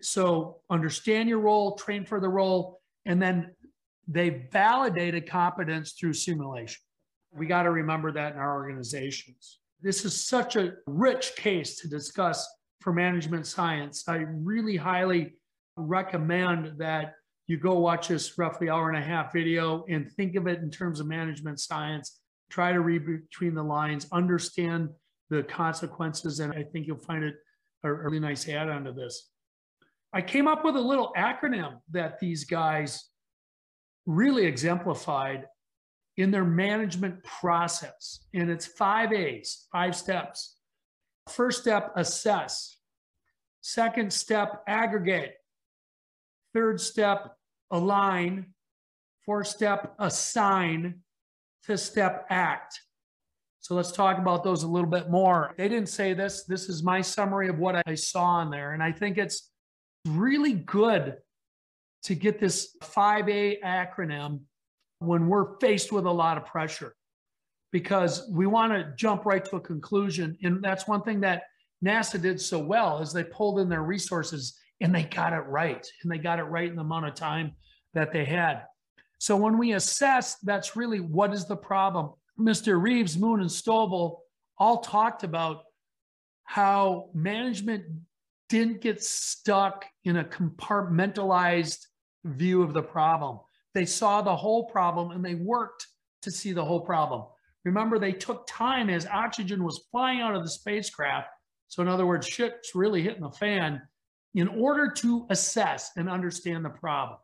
[0.00, 3.50] So understand your role, train for the role, and then
[4.06, 6.80] they validated competence through simulation.
[7.36, 9.58] We got to remember that in our organizations.
[9.80, 12.48] This is such a rich case to discuss
[12.80, 14.04] for management science.
[14.08, 15.34] I really highly
[15.76, 17.14] recommend that
[17.46, 20.70] you go watch this roughly hour and a half video and think of it in
[20.70, 22.20] terms of management science.
[22.50, 24.90] Try to read between the lines, understand
[25.30, 27.34] the consequences, and I think you'll find it
[27.84, 29.30] a really nice add on to this.
[30.12, 33.10] I came up with a little acronym that these guys
[34.06, 35.44] really exemplified
[36.16, 38.20] in their management process.
[38.34, 40.56] And it's five A's, five steps.
[41.28, 42.78] First step, assess.
[43.60, 45.34] Second step, aggregate.
[46.54, 47.36] Third step,
[47.70, 48.46] align.
[49.26, 51.00] Fourth step, assign.
[51.62, 52.80] Fifth step, act.
[53.68, 55.52] So let's talk about those a little bit more.
[55.58, 56.44] They didn't say this.
[56.44, 58.72] This is my summary of what I saw in there.
[58.72, 59.50] And I think it's
[60.06, 61.18] really good
[62.04, 64.40] to get this 5A acronym
[65.00, 66.94] when we're faced with a lot of pressure
[67.70, 70.38] because we want to jump right to a conclusion.
[70.42, 71.42] And that's one thing that
[71.84, 75.86] NASA did so well is they pulled in their resources and they got it right.
[76.02, 77.52] And they got it right in the amount of time
[77.92, 78.62] that they had.
[79.18, 82.14] So when we assess, that's really what is the problem.
[82.38, 82.80] Mr.
[82.80, 84.18] Reeves, Moon, and Stovall
[84.58, 85.64] all talked about
[86.44, 87.84] how management
[88.48, 91.86] didn't get stuck in a compartmentalized
[92.24, 93.40] view of the problem.
[93.74, 95.86] They saw the whole problem and they worked
[96.22, 97.24] to see the whole problem.
[97.64, 101.28] Remember, they took time as oxygen was flying out of the spacecraft.
[101.68, 103.82] So, in other words, shit's really hitting the fan
[104.34, 107.18] in order to assess and understand the problem.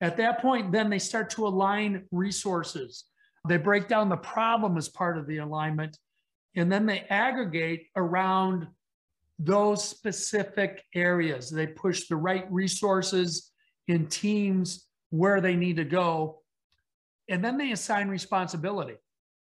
[0.00, 3.06] At that point, then they start to align resources.
[3.48, 5.98] They break down the problem as part of the alignment,
[6.56, 8.68] and then they aggregate around
[9.38, 11.50] those specific areas.
[11.50, 13.50] They push the right resources
[13.88, 16.42] in teams where they need to go,
[17.28, 18.96] and then they assign responsibility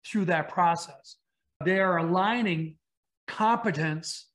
[0.05, 1.17] through that process.
[1.63, 2.77] They are aligning
[3.27, 4.27] competence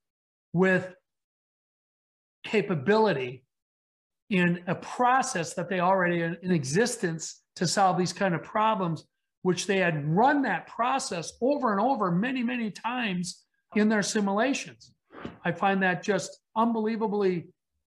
[0.52, 0.94] with
[2.44, 3.44] capability
[4.30, 9.04] in a process that they already in, existence to solve these kind of problems,
[9.48, 13.46] which they had run that process over and over many, many times
[13.76, 14.92] in their simulations.
[15.42, 17.46] I find that just unbelievably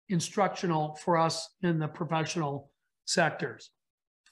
[0.08, 2.70] instructional for us in the professional
[3.05, 3.72] sectors.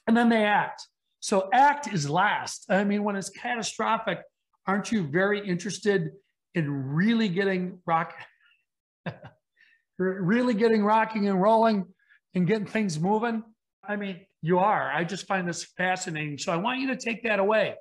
[0.06, 0.86] And then they act.
[1.18, 2.66] So act is last.
[2.70, 4.20] I mean, when it's catastrophic,
[4.64, 6.12] aren't you very interested
[6.54, 8.14] in really getting rock,
[9.98, 11.86] really getting rocking and rolling
[12.36, 13.42] and getting things moving?
[13.82, 14.90] I mean, you are.
[14.92, 16.38] I just find this fascinating.
[16.38, 17.74] So I want you to take that away.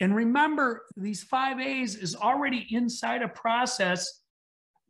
[0.00, 4.22] And remember, these five A's is already inside a process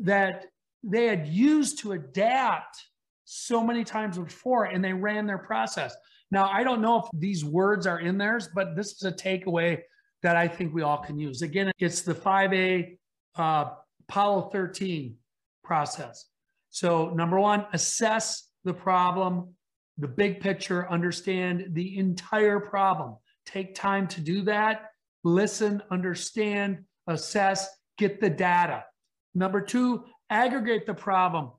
[0.00, 0.46] that
[0.82, 2.76] they had used to adapt
[3.24, 5.94] so many times before and they ran their process.
[6.30, 9.80] Now, I don't know if these words are in theirs, but this is a takeaway
[10.22, 11.42] that I think we all can use.
[11.42, 12.98] Again, it's the 5A
[13.36, 13.70] uh,
[14.08, 15.16] Apollo 13
[15.62, 16.26] process.
[16.70, 19.54] So, number one, assess the problem,
[19.98, 23.16] the big picture, understand the entire problem.
[23.46, 24.90] Take time to do that.
[25.24, 28.84] Listen, understand, assess, get the data.
[29.34, 31.52] Number two, aggregate the problem.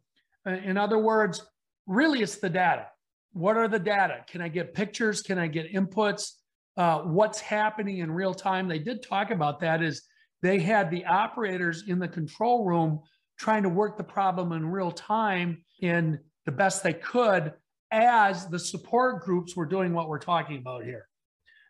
[0.45, 1.45] Uh, in other words,
[1.85, 2.87] really it's the data.
[3.33, 4.25] what are the data?
[4.27, 5.21] Can I get pictures?
[5.21, 6.31] Can I get inputs?
[6.75, 8.67] Uh, what's happening in real time?
[8.67, 9.83] They did talk about that.
[9.83, 10.03] Is
[10.41, 13.01] they had the operators in the control room
[13.37, 17.53] trying to work the problem in real time in the best they could
[17.91, 21.07] as the support groups were doing what we're talking about here.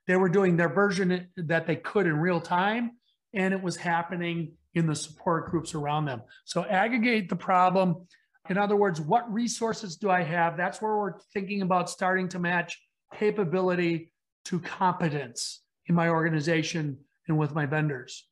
[0.07, 2.91] They were doing their version that they could in real time,
[3.33, 6.21] and it was happening in the support groups around them.
[6.45, 8.07] So aggregate the problem.
[8.49, 10.55] In other words, what resources do I have?
[10.55, 12.79] That's where we're thinking about starting to match
[13.13, 14.11] capability
[14.45, 16.97] to competence in my organization
[17.27, 18.25] and with my vendors.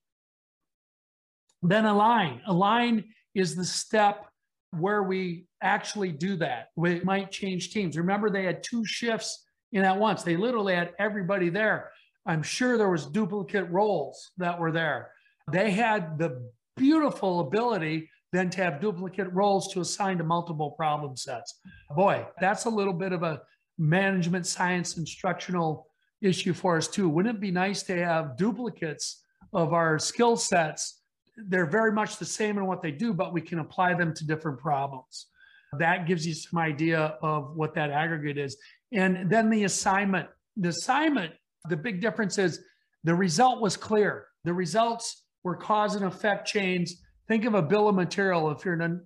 [1.62, 2.42] Then align.
[2.48, 4.28] Align is the step
[4.80, 6.70] where we actually do that.
[6.76, 7.98] We might change teams.
[7.98, 10.24] Remember, they had two shifts in at once.
[10.24, 11.92] They literally had everybody there.
[12.26, 15.12] I'm sure there was duplicate roles that were there.
[15.52, 21.16] They had the beautiful ability then to have duplicate roles to assign to multiple problem
[21.16, 21.60] sets.
[21.96, 23.42] Boy, that's a little bit of a
[23.78, 25.88] management science instructional
[26.22, 27.08] issue for us too.
[27.08, 29.24] Wouldn't it be nice to have duplicates
[29.54, 31.02] of our skill sets
[31.38, 34.26] they're very much the same in what they do, but we can apply them to
[34.26, 35.28] different problems.
[35.78, 38.58] That gives you some idea of what that aggregate is.
[38.94, 40.30] And then the assignment.
[40.58, 41.34] The assignment,
[41.68, 42.62] the big difference is
[43.04, 44.28] the result was clear.
[44.46, 47.02] The results were cause and effect chains.
[47.28, 49.02] Think of a bill of material if you're an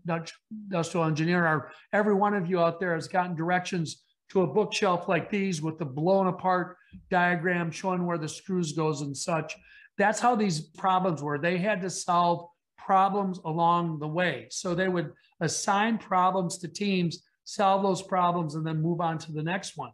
[0.47, 5.07] industrial engineer, or every one of you out there has gotten directions to a bookshelf
[5.07, 6.77] like these with the blown apart
[7.09, 9.55] diagram showing where the screws goes and such.
[9.99, 11.37] That's how these problems were.
[11.37, 12.47] They had to solve
[12.77, 14.47] problems along the way.
[14.49, 19.33] So they would assign problems to teams, solve those problems, and then move on to
[19.33, 19.91] the next one.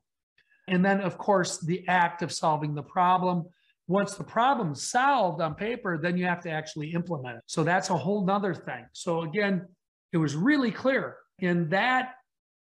[0.67, 3.45] And then, of course, the act of solving the problem.
[3.87, 7.43] Once the problem's solved on paper, then you have to actually implement it.
[7.47, 8.85] So that's a whole nother thing.
[8.93, 9.67] So again,
[10.13, 11.17] it was really clear.
[11.41, 12.13] And that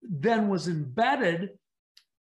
[0.01, 1.49] then was embedded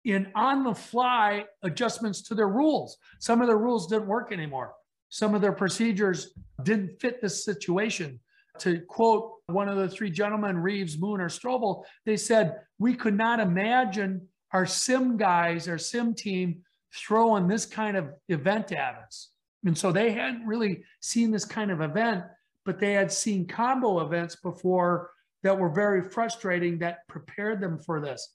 [0.04, 2.96] in on the fly adjustments to their rules.
[3.20, 4.72] Some of the rules didn't work anymore
[5.14, 6.32] some of their procedures
[6.64, 8.18] didn't fit the situation.
[8.58, 13.16] To quote one of the three gentlemen, Reeves, Moon, or Stovall, they said, We could
[13.16, 16.62] not imagine our sim guys, our sim team
[16.92, 19.30] throwing this kind of event at us.
[19.64, 22.24] And so they hadn't really seen this kind of event,
[22.64, 25.12] but they had seen combo events before
[25.44, 28.34] that were very frustrating that prepared them for this.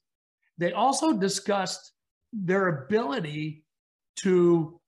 [0.57, 1.91] They also discussed
[2.31, 3.65] their ability
[4.19, 4.78] to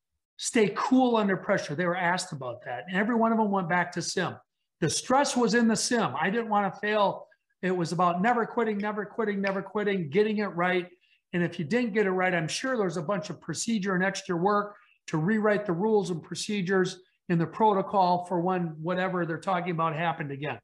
[0.42, 1.76] stay cool under pressure.
[1.76, 2.86] They were asked about that.
[2.88, 4.36] And every one of them went back to sim.
[4.80, 6.16] The stress was in the sim.
[6.20, 7.28] I didn't want to fail.
[7.62, 10.88] It was about never quitting, never quitting, never quitting, getting it right.
[11.34, 14.04] And if you didn't get it right, I'm sure there's a bunch of procedure and
[14.04, 14.78] extra work
[15.08, 19.96] to rewrite the rules and procedures in the protocol for when whatever they're talking about
[19.96, 20.58] happened again.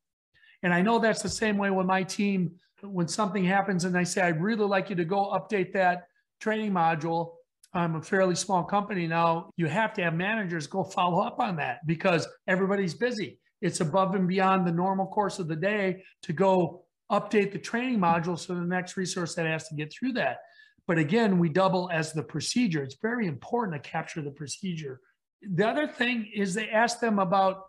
[0.63, 2.55] And I know that's the same way with my team.
[2.81, 6.07] When something happens and they say, I'd really like you to go update that
[6.41, 7.33] training module,
[7.73, 9.51] I'm a fairly small company now.
[9.57, 13.39] You have to have managers go follow up on that because everybody's busy.
[13.61, 17.99] It's above and beyond the normal course of the day to go update the training
[17.99, 20.39] module so the next resource that has to get through that.
[20.87, 22.83] But again, we double as the procedure.
[22.83, 25.01] It's very important to capture the procedure.
[25.41, 27.63] The other thing is they asked them about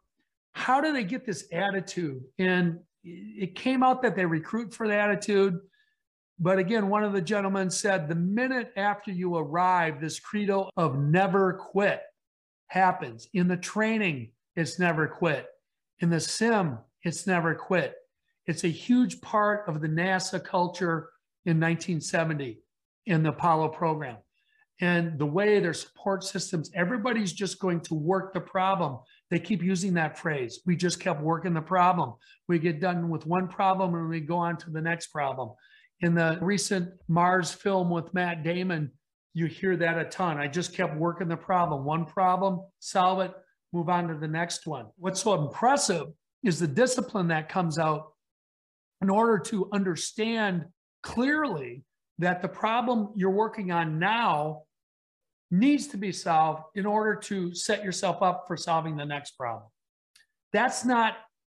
[0.53, 2.23] how do they get this attitude?
[2.39, 5.59] And it came out that they recruit for the attitude.
[6.41, 10.99] But again, one of the gentlemen said the minute after you arrive, this credo of
[10.99, 12.03] never quit
[12.69, 13.29] happens.
[13.35, 15.47] In the training, it's never quit.
[16.01, 17.97] In the sim, it's never quit.
[18.47, 21.11] It's a huge part of the NASA culture
[21.45, 22.61] in 1970
[23.07, 24.19] in the Apollo program.
[24.81, 28.99] And the way their support systems, everybody's just going to work the problem.
[29.29, 30.61] They keep using that phrase.
[30.67, 32.15] We just kept working the problem.
[32.47, 35.51] We get done with one problem and we go on to the next problem.
[36.01, 38.93] In the recent Mars film with Matt Damon,
[39.35, 40.39] you hear that a ton.
[40.39, 41.85] I just kept working the problem.
[41.85, 43.33] One problem, solve it,
[43.73, 44.87] move on to the next one.
[44.97, 46.07] What's so impressive
[46.45, 48.13] is the discipline that comes out
[49.03, 50.65] in order to understand
[51.03, 51.85] clearly
[52.19, 54.63] that the problem you're working on now
[55.51, 59.69] needs to be solved in order to set yourself up for solving the next problem.
[60.53, 61.15] That's not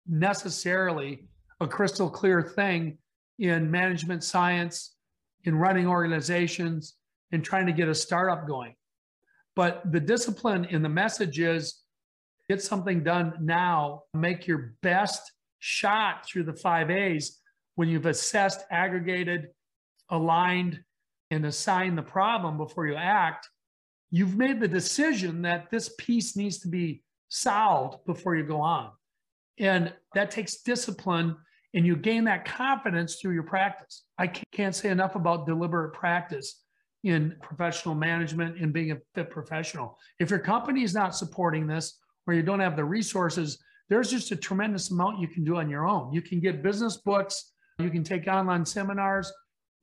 [0.08, 1.28] necessarily
[1.60, 2.98] a crystal clear thing
[3.40, 4.96] in management science,
[5.46, 6.96] in running organizations,
[7.32, 8.76] in trying to get a startup going.
[9.56, 11.82] But the discipline in the message is
[12.50, 17.40] get something done now, make your best shot through the five A's
[17.76, 19.48] when you've assessed, aggregated,
[20.10, 20.84] aligned,
[21.32, 23.48] and assigned the problem before you act.
[24.12, 28.90] You've made the decision that this piece needs to be solved before you go on.
[29.60, 31.36] And that takes discipline
[31.74, 34.04] And you gain that confidence through your practice.
[34.18, 36.64] I can't say enough about deliberate practice
[37.04, 39.98] in professional management and being a fit professional.
[40.20, 41.98] If your company is not supporting this
[42.28, 43.60] or you don't have the resources,
[43.90, 46.12] there's just a tremendous amount you can do on your own.
[46.12, 49.32] You can get business books, you can take online seminars.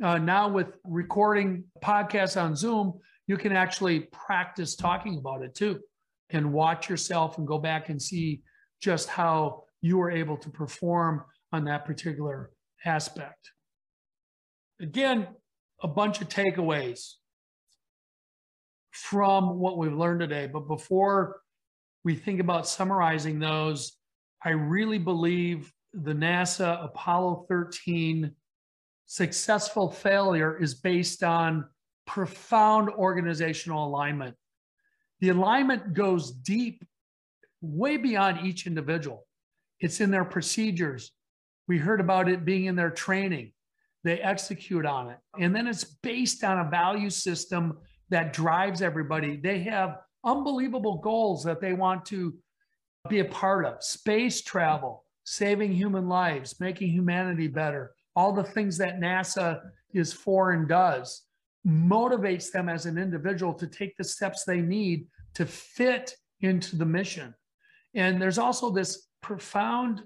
[0.03, 2.93] Uh, now, with recording podcasts on Zoom,
[3.27, 5.81] you can actually practice talking about it too
[6.31, 8.43] and watch yourself and go back and see
[8.81, 12.51] just how you were able to perform on that particular
[12.85, 13.51] aspect.
[14.81, 15.29] Again,
[15.83, 17.15] a bunch of takeaways
[18.91, 20.47] from what we've learned today.
[20.47, 21.41] But before
[22.05, 23.93] we think about summarizing those,
[24.45, 28.33] I really believe the NASA Apollo 13
[29.07, 31.67] successful failure is based on
[32.07, 34.35] profound organizational alignment.
[35.21, 36.85] The alignment goes deep,
[37.61, 39.27] way beyond each individual.
[39.81, 41.13] It's in their procedures.
[41.69, 43.53] We heard about it being in their training.
[44.05, 45.19] They execute on it.
[45.39, 47.79] And then it's based on a value system
[48.11, 49.37] that drives everybody.
[49.37, 52.35] They have unbelievable goals that they want to
[53.09, 58.79] be a part of space travel, saving human lives, making humanity better, all the things
[58.79, 59.61] that NASA
[59.93, 61.23] is for and does
[61.67, 66.85] motivates them as an individual to take the steps they need to fit into the
[66.85, 67.35] mission.
[67.95, 70.03] And there's also this profound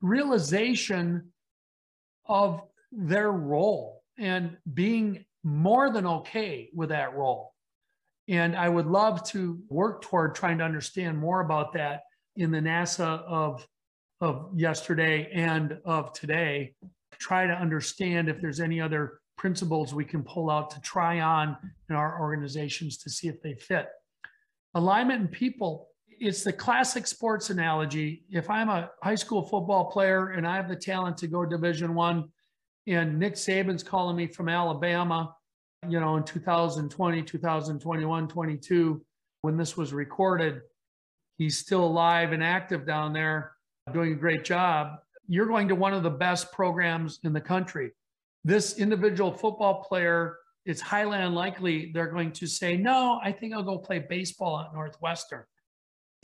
[0.00, 1.32] realization
[2.26, 7.54] of their role and being more than okay with that role.
[8.28, 12.02] And I would love to work toward trying to understand more about that
[12.36, 13.66] in the NASA of,
[14.20, 16.74] of yesterday and of today.
[17.18, 21.56] Try to understand if there's any other principles we can pull out to try on
[21.88, 23.88] in our organizations to see if they fit.
[24.74, 25.87] Alignment and people,
[26.20, 28.24] it's the classic sports analogy.
[28.30, 31.94] If I'm a high school football player and I have the talent to go Division
[31.94, 32.28] One,
[32.86, 35.34] and Nick Saban's calling me from Alabama,
[35.86, 39.04] you know, in 2020, 2021, 22,
[39.42, 40.62] when this was recorded,
[41.36, 43.52] he's still alive and active down there,
[43.92, 44.98] doing a great job.
[45.28, 47.92] You're going to one of the best programs in the country.
[48.44, 53.62] This individual football player, it's highly unlikely they're going to say, No, I think I'll
[53.62, 55.44] go play baseball at Northwestern.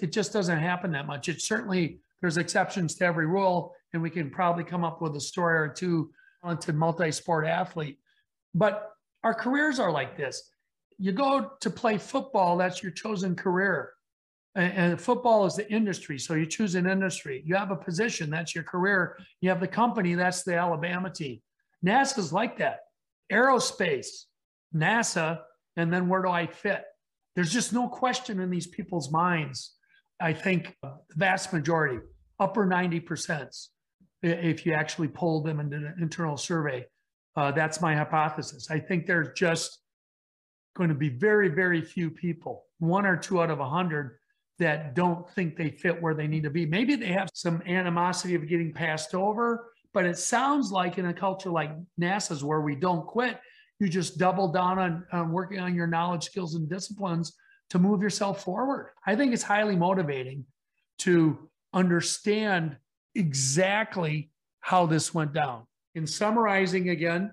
[0.00, 1.28] It just doesn't happen that much.
[1.28, 5.20] It certainly, there's exceptions to every rule, and we can probably come up with a
[5.20, 6.10] story or two
[6.42, 7.98] talented multi-sport athlete.
[8.54, 8.90] But
[9.22, 10.50] our careers are like this.
[10.98, 13.90] You go to play football, that's your chosen career.
[14.54, 16.18] And, and football is the industry.
[16.18, 17.42] So you choose an industry.
[17.44, 19.18] You have a position, that's your career.
[19.40, 21.40] You have the company, that's the Alabama team.
[21.84, 22.80] NASA's like that.
[23.32, 24.24] Aerospace,
[24.74, 25.40] NASA,
[25.76, 26.84] and then where do I fit?
[27.34, 29.73] There's just no question in these people's minds.
[30.20, 31.98] I think the vast majority,
[32.38, 33.68] upper 90%,
[34.22, 36.86] if you actually poll them in an internal survey.
[37.36, 38.70] Uh, that's my hypothesis.
[38.70, 39.80] I think there's just
[40.76, 44.18] going to be very, very few people, one or two out of a hundred,
[44.58, 46.64] that don't think they fit where they need to be.
[46.64, 51.14] Maybe they have some animosity of getting passed over, but it sounds like in a
[51.14, 53.40] culture like NASA's where we don't quit,
[53.80, 57.34] you just double down on, on working on your knowledge, skills, and disciplines
[57.70, 58.90] to move yourself forward.
[59.06, 60.44] I think it's highly motivating
[61.00, 62.76] to understand
[63.14, 65.64] exactly how this went down.
[65.94, 67.32] In summarizing again,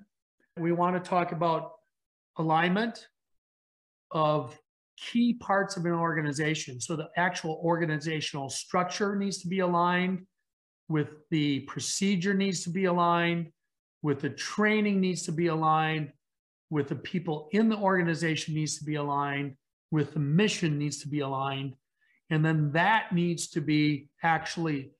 [0.57, 1.71] we want to talk about
[2.37, 3.07] alignment
[4.11, 4.57] of
[4.97, 6.79] key parts of an organization.
[6.79, 10.25] So the actual organizational structure needs to be aligned
[10.91, 13.49] with the procedure needs to be aligned,
[14.01, 16.11] with the training needs to be aligned,
[16.69, 19.55] with the people in the organization needs to be aligned,
[19.91, 21.75] with the mission needs to be aligned.
[22.29, 24.91] And then that needs to be actually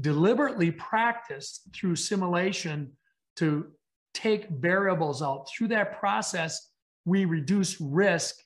[0.00, 2.92] deliberately practiced through simulation
[3.36, 3.66] to
[4.12, 5.48] take variables out.
[5.48, 6.70] Through that process,
[7.04, 8.36] we reduce risk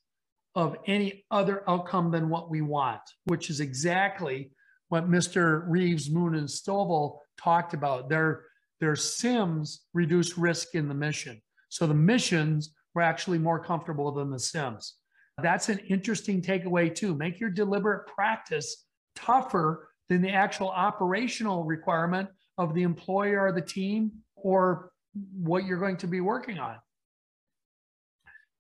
[0.55, 4.51] of any other outcome than what we want, which is exactly
[4.89, 5.65] what Mr.
[5.69, 8.09] Reeves, Moon, and Stovall talked about.
[8.09, 8.45] Their,
[8.81, 11.41] their sims reduce risk in the mission.
[11.69, 14.95] So the missions were actually more comfortable than the sims.
[15.43, 17.15] That's an interesting takeaway, too.
[17.15, 18.85] Make your deliberate practice
[19.15, 24.91] tougher than the actual operational requirement of the employer or the team or
[25.33, 26.77] what you're going to be working on.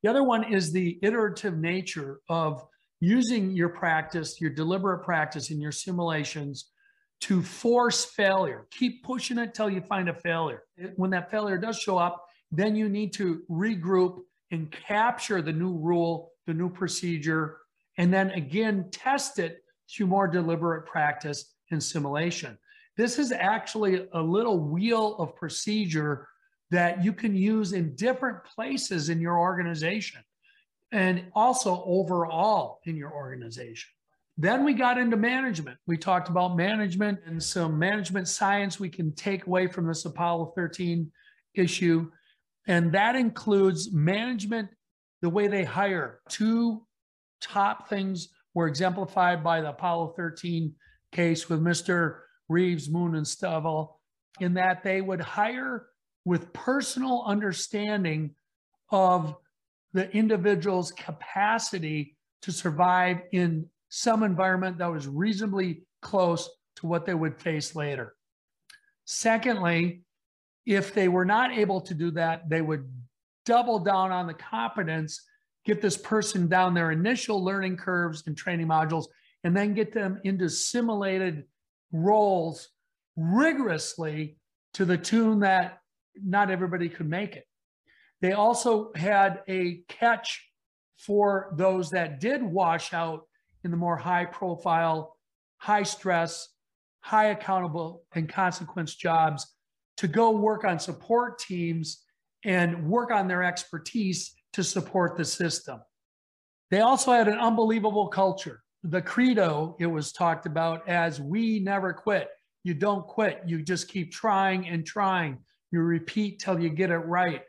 [0.02, 2.64] The other one is the iterative nature of
[3.00, 6.70] using your practice, your deliberate practice in your simulations
[7.22, 8.66] to force failure.
[8.70, 10.62] Keep pushing it till you find a failure.
[10.96, 14.20] When that failure does show up, then you need to regroup
[14.50, 17.58] and capture the new rule, the new procedure,
[17.98, 22.58] and then again test it through more deliberate practice and simulation.
[22.96, 26.26] This is actually a little wheel of procedure
[26.70, 30.22] that you can use in different places in your organization
[30.90, 33.90] and also overall in your organization.
[34.38, 35.78] Then we got into management.
[35.86, 40.52] We talked about management and some management science we can take away from this Apollo
[40.56, 41.10] 13
[41.54, 42.10] issue.
[42.66, 44.70] And that includes management,
[45.22, 46.20] the way they hire.
[46.28, 46.86] Two
[47.40, 50.74] top things were exemplified by the Apollo 13
[51.12, 52.20] case with Mr.
[52.48, 53.96] Reeves, Moon, and Stovall,
[54.40, 55.86] in that they would hire
[56.24, 58.34] with personal understanding
[58.90, 59.34] of
[59.92, 67.14] the individual's capacity to survive in some environment that was reasonably close to what they
[67.14, 68.14] would face later.
[69.04, 70.02] Secondly,
[70.66, 72.90] if they were not able to do that, they would
[73.48, 75.22] double down on the competence,
[75.64, 79.06] get this person down their initial learning curves and training modules,
[79.42, 81.44] and then get them into simulated
[81.90, 82.68] roles
[83.16, 84.36] rigorously
[84.74, 85.78] to the tune that
[86.14, 87.46] not everybody could make it.
[88.20, 90.46] They also had a catch
[90.98, 93.22] for those that did wash out
[93.64, 95.16] in the more high profile,
[95.56, 96.48] high stress,
[97.00, 99.54] high accountable and consequence jobs
[99.96, 102.04] to go work on support teams
[102.44, 105.80] and work on their expertise to support the system.
[106.70, 108.62] They also had an unbelievable culture.
[108.84, 112.28] The credo, it was talked about as we never quit.
[112.64, 115.38] You don't quit, you just keep trying and trying.
[115.70, 117.42] You repeat till you get it right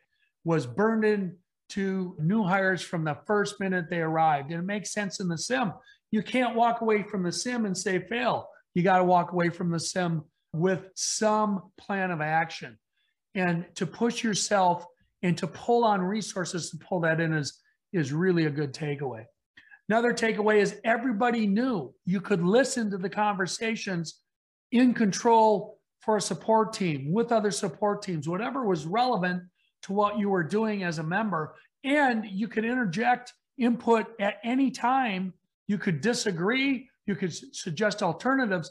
[0.43, 4.51] was burned into new hires from the first minute they arrived.
[4.51, 5.73] And it makes sense in the sim.
[6.11, 8.49] You can't walk away from the sim and say fail.
[8.73, 10.23] You got to walk away from the sim
[10.53, 12.79] with some plan of action.
[13.39, 14.85] And to push yourself
[15.23, 17.59] and to pull on resources to pull that in is,
[17.93, 19.23] is really a good takeaway.
[19.87, 24.19] Another takeaway is everybody knew you could listen to the conversations
[24.73, 29.43] in control for a support team with other support teams, whatever was relevant
[29.83, 31.55] to what you were doing as a member.
[31.85, 35.33] And you could interject input at any time.
[35.67, 38.69] You could disagree, you could suggest alternatives,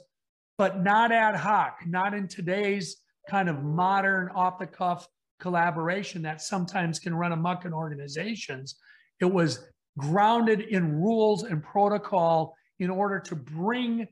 [0.58, 2.98] but not ad hoc, not in today's
[3.28, 5.06] kind of modern off the cuff
[5.38, 8.76] collaboration that sometimes can run amok in organizations.
[9.20, 9.68] It was
[9.98, 14.06] grounded in rules and protocol in order to bring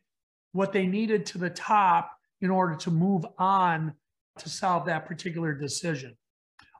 [0.53, 2.11] what they needed to the top
[2.41, 3.95] in order to move on
[4.39, 6.17] to solve that particular decision.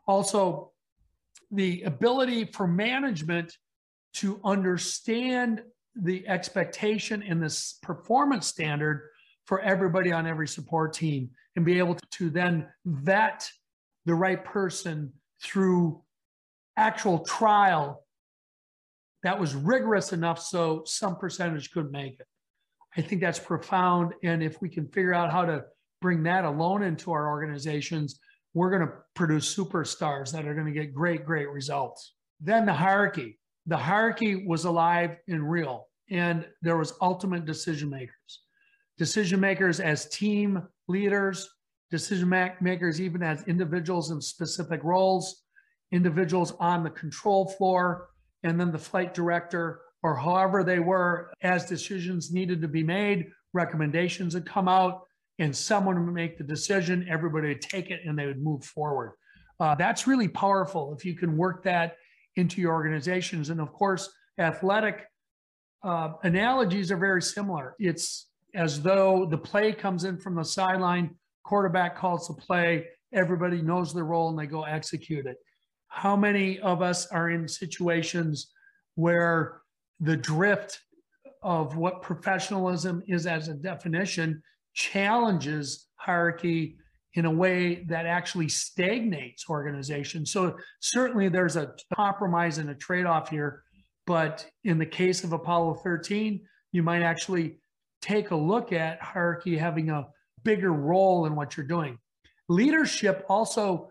[0.07, 0.73] Also,
[1.51, 3.57] the ability for management
[4.15, 5.63] to understand
[5.95, 9.09] the expectation and this performance standard
[9.47, 13.49] for everybody on every support team and be able to then vet
[14.05, 16.03] the right person through
[16.77, 18.05] actual trial
[19.23, 22.27] that was rigorous enough so some percentage could make it.
[22.97, 24.13] I think that's profound.
[24.23, 25.65] And if we can figure out how to
[26.01, 28.21] bring that alone into our organizations,
[28.55, 32.15] we're going to produce superstars that are going to get great, great results.
[32.41, 33.39] Then the hierarchy.
[33.67, 38.43] The hierarchy was alive and real, and there was ultimate decision makers.
[38.99, 41.49] Decision makers as team leaders,
[41.91, 42.29] decision
[42.61, 45.43] makers even as individuals in specific roles,
[45.93, 48.09] individuals on the control floor,
[48.43, 53.27] and then the flight director or however they were as decisions needed to be made,
[53.53, 55.03] recommendations had come out,
[55.39, 59.13] and someone would make the decision, everybody would take it and they would move forward.
[59.59, 61.97] Uh, that's really powerful if you can work that
[62.37, 63.51] into your organizations.
[63.51, 65.07] And of course, athletic
[65.83, 67.75] uh, analogies are very similar.
[67.79, 73.61] It's as though the play comes in from the sideline, quarterback calls the play, everybody
[73.61, 75.37] knows their role and they go execute it.
[75.89, 78.51] How many of us are in situations
[78.95, 79.61] where
[80.01, 80.81] the drift
[81.43, 84.43] of what professionalism is as a definition
[84.75, 86.77] challenges hierarchy
[87.15, 90.31] in a way that actually stagnates organizations.
[90.31, 93.63] So certainly there's a compromise and a trade-off here,
[94.07, 96.41] but in the case of Apollo 13,
[96.73, 97.59] you might actually
[98.01, 100.07] take a look at hierarchy having a
[100.43, 101.99] bigger role in what you're doing.
[102.49, 103.91] Leadership also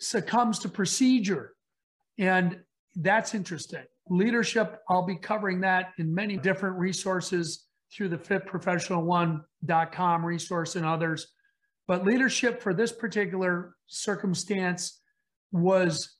[0.00, 1.54] succumbs to procedure,
[2.18, 2.58] and
[2.96, 3.84] that's interesting.
[4.08, 11.28] Leadership, I'll be covering that in many different resources through the fitprofessional1.com resource and others.
[11.86, 15.00] But leadership for this particular circumstance
[15.52, 16.16] was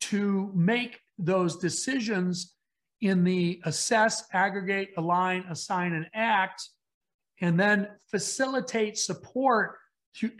[0.00, 2.54] to make those decisions
[3.00, 6.68] in the assess, aggregate, align, assign, and act,
[7.40, 9.76] and then facilitate support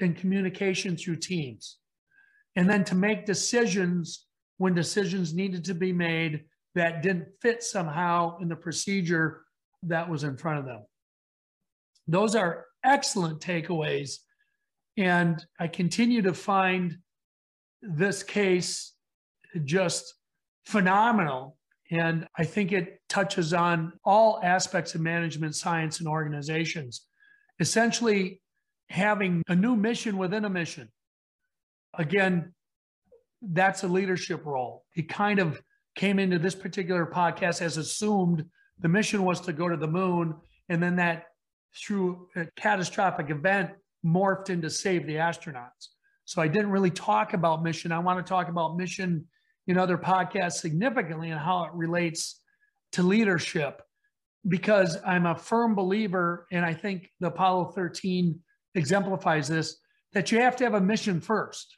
[0.00, 1.78] and communication through teams.
[2.56, 6.44] And then to make decisions when decisions needed to be made
[6.74, 9.42] that didn't fit somehow in the procedure
[9.84, 10.82] that was in front of them.
[12.08, 14.16] Those are excellent takeaways.
[14.96, 16.98] And I continue to find
[17.82, 18.94] this case
[19.64, 20.14] just
[20.66, 21.57] phenomenal.
[21.90, 27.06] And I think it touches on all aspects of management science and organizations.
[27.60, 28.42] Essentially,
[28.90, 30.88] having a new mission within a mission.
[31.94, 32.52] Again,
[33.40, 34.84] that's a leadership role.
[34.94, 35.60] It kind of
[35.94, 38.44] came into this particular podcast as assumed
[38.78, 40.34] the mission was to go to the moon.
[40.68, 41.24] And then that,
[41.76, 43.70] through a catastrophic event,
[44.04, 45.88] morphed into save the astronauts.
[46.24, 47.92] So I didn't really talk about mission.
[47.92, 49.26] I want to talk about mission
[49.68, 52.40] in other podcasts significantly and how it relates
[52.92, 53.80] to leadership
[54.46, 58.40] because I'm a firm believer, and I think the Apollo 13
[58.74, 59.76] exemplifies this,
[60.14, 61.76] that you have to have a mission first.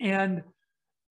[0.00, 0.42] And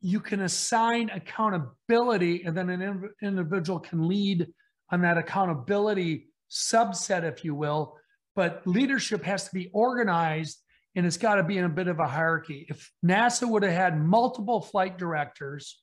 [0.01, 4.47] you can assign accountability, and then an individual can lead
[4.91, 7.97] on that accountability subset, if you will.
[8.35, 10.59] But leadership has to be organized
[10.95, 12.67] and it's got to be in a bit of a hierarchy.
[12.69, 15.81] If NASA would have had multiple flight directors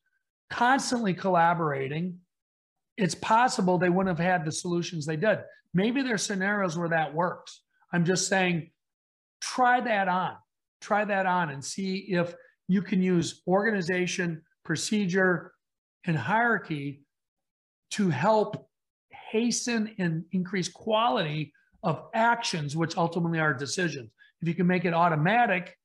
[0.51, 2.19] constantly collaborating,
[2.97, 5.39] it's possible they wouldn't have had the solutions they did.
[5.73, 7.63] Maybe there's scenarios where that works.
[7.93, 8.71] I'm just saying,
[9.41, 10.35] try that on.
[10.81, 12.35] Try that on and see if
[12.69, 15.53] you can use organization, procedure,
[16.05, 17.05] and hierarchy
[17.93, 18.69] to help
[19.11, 24.11] hasten and increase quality of actions, which ultimately are decisions.
[24.43, 25.77] If you can make it automatic,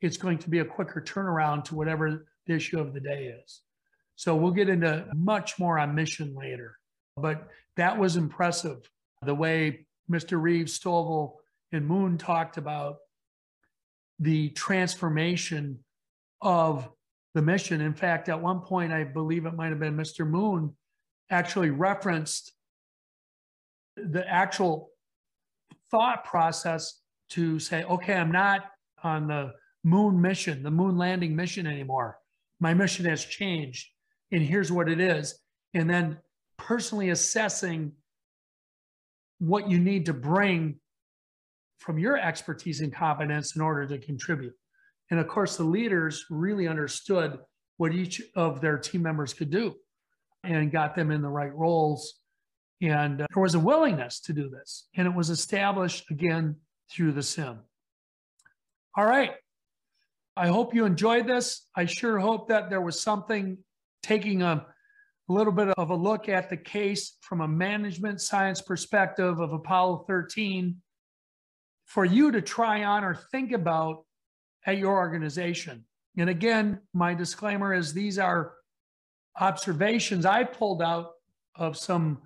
[0.00, 3.62] it's going to be a quicker turnaround to whatever the issue of the day is.
[4.18, 6.76] So we'll get into much more on mission later.
[7.16, 7.46] But
[7.76, 8.78] that was impressive.
[9.22, 10.42] The way Mr.
[10.42, 11.34] Reeves, Stovall,
[11.70, 12.96] and Moon talked about
[14.18, 15.78] the transformation
[16.42, 16.90] of
[17.34, 17.80] the mission.
[17.80, 20.26] In fact, at one point, I believe it might have been Mr.
[20.26, 20.74] Moon
[21.30, 22.52] actually referenced
[23.96, 24.90] the actual
[25.92, 28.64] thought process to say, okay, I'm not
[29.04, 29.52] on the
[29.84, 32.18] moon mission, the moon landing mission anymore.
[32.58, 33.86] My mission has changed
[34.32, 35.38] and here's what it is.
[35.74, 36.18] And then
[36.56, 37.92] personally assessing
[39.38, 40.80] what you need to bring
[41.78, 44.54] from your expertise and competence in order to contribute.
[45.10, 47.38] And of course, the leaders really understood
[47.76, 49.74] what each of their team members could do
[50.44, 52.14] and got them in the right roles.
[52.82, 54.88] And uh, there was a willingness to do this.
[54.96, 56.56] And it was established again
[56.90, 57.60] through the sim.
[58.96, 59.32] All right.
[60.36, 61.66] I hope you enjoyed this.
[61.74, 63.58] I sure hope that there was something
[64.02, 64.66] taking a,
[65.28, 69.52] a little bit of a look at the case from a management science perspective of
[69.52, 70.76] Apollo 13
[71.86, 74.04] for you to try on or think about
[74.66, 75.84] at your organization.
[76.16, 78.54] And again, my disclaimer is these are
[79.40, 81.12] observations I pulled out
[81.54, 82.18] of some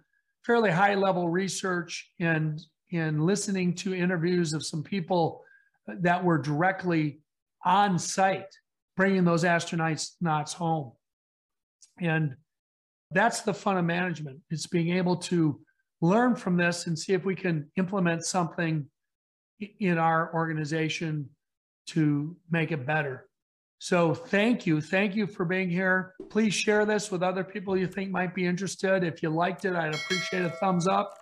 [0.44, 2.60] fairly high level research and
[2.90, 5.42] in listening to interviews of some people
[5.86, 7.20] that were directly
[7.64, 8.46] on site
[8.96, 10.92] bringing those astronauts home.
[12.00, 12.36] And
[13.10, 14.40] that's the fun of management.
[14.50, 15.60] It's being able to
[16.00, 18.86] learn from this and see if we can implement something
[19.78, 21.28] in our organization
[21.86, 23.28] to make it better.
[23.78, 24.80] So thank you.
[24.80, 26.14] Thank you for being here.
[26.30, 29.02] Please share this with other people you think might be interested.
[29.02, 31.18] If you liked it, I'd appreciate a thumbs up.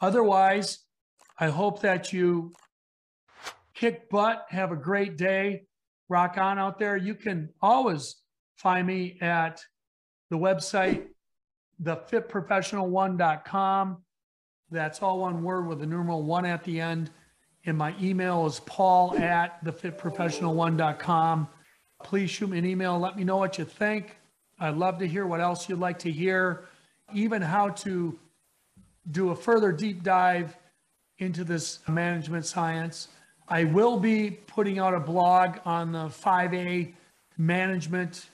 [0.00, 0.78] Otherwise,
[1.40, 2.52] I hope that you
[3.74, 5.64] kick butt, have a great day,
[6.08, 6.96] rock on out there.
[6.96, 8.16] You can always
[8.56, 9.60] find me at
[10.30, 11.06] the website,
[11.82, 13.98] thefitprofessional1.com.
[14.70, 17.10] That's all one word with the numeral one at the end.
[17.64, 21.48] And my email is paul at thefitprofessional1.com.
[22.02, 22.98] Please shoot me an email.
[22.98, 24.16] Let me know what you think.
[24.60, 26.64] I'd love to hear what else you'd like to hear,
[27.14, 28.18] even how to
[29.10, 30.56] do a further deep dive
[31.18, 33.08] into this management science.
[33.48, 36.92] I will be putting out a blog on the 5A
[37.38, 38.26] management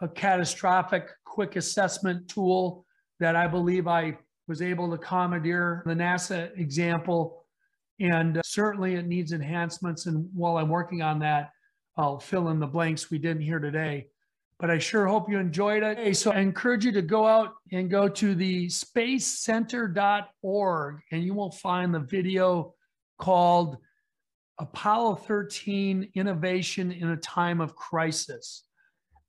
[0.00, 2.86] a catastrophic quick assessment tool
[3.20, 4.16] that I believe I
[4.46, 7.46] was able to commandeer the NASA example.
[8.00, 10.06] And uh, certainly it needs enhancements.
[10.06, 11.52] And while I'm working on that,
[11.96, 14.08] I'll fill in the blanks we didn't hear today.
[14.58, 16.16] But I sure hope you enjoyed it.
[16.16, 21.50] So I encourage you to go out and go to the spacecenter.org and you will
[21.50, 22.74] find the video
[23.18, 23.78] called
[24.58, 28.63] Apollo 13 Innovation in a Time of Crisis.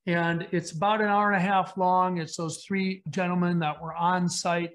[0.08, 2.20] And it's about an hour and a half long.
[2.20, 4.72] It's those three gentlemen that were on site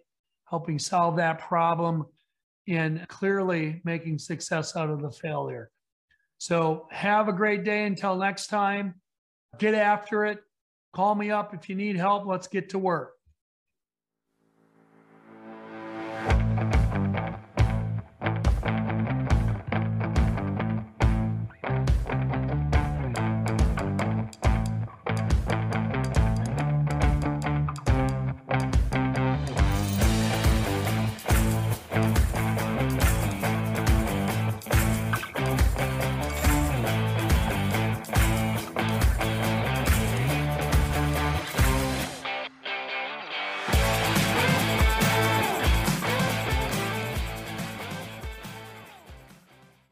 [0.49, 2.05] helping solve that problem
[2.69, 5.71] and clearly making success out of the failure.
[6.39, 8.95] So have a great day until next time.
[9.59, 10.39] Get after it.
[10.95, 12.27] Call me up if you need help.
[12.27, 13.20] Let's get to work.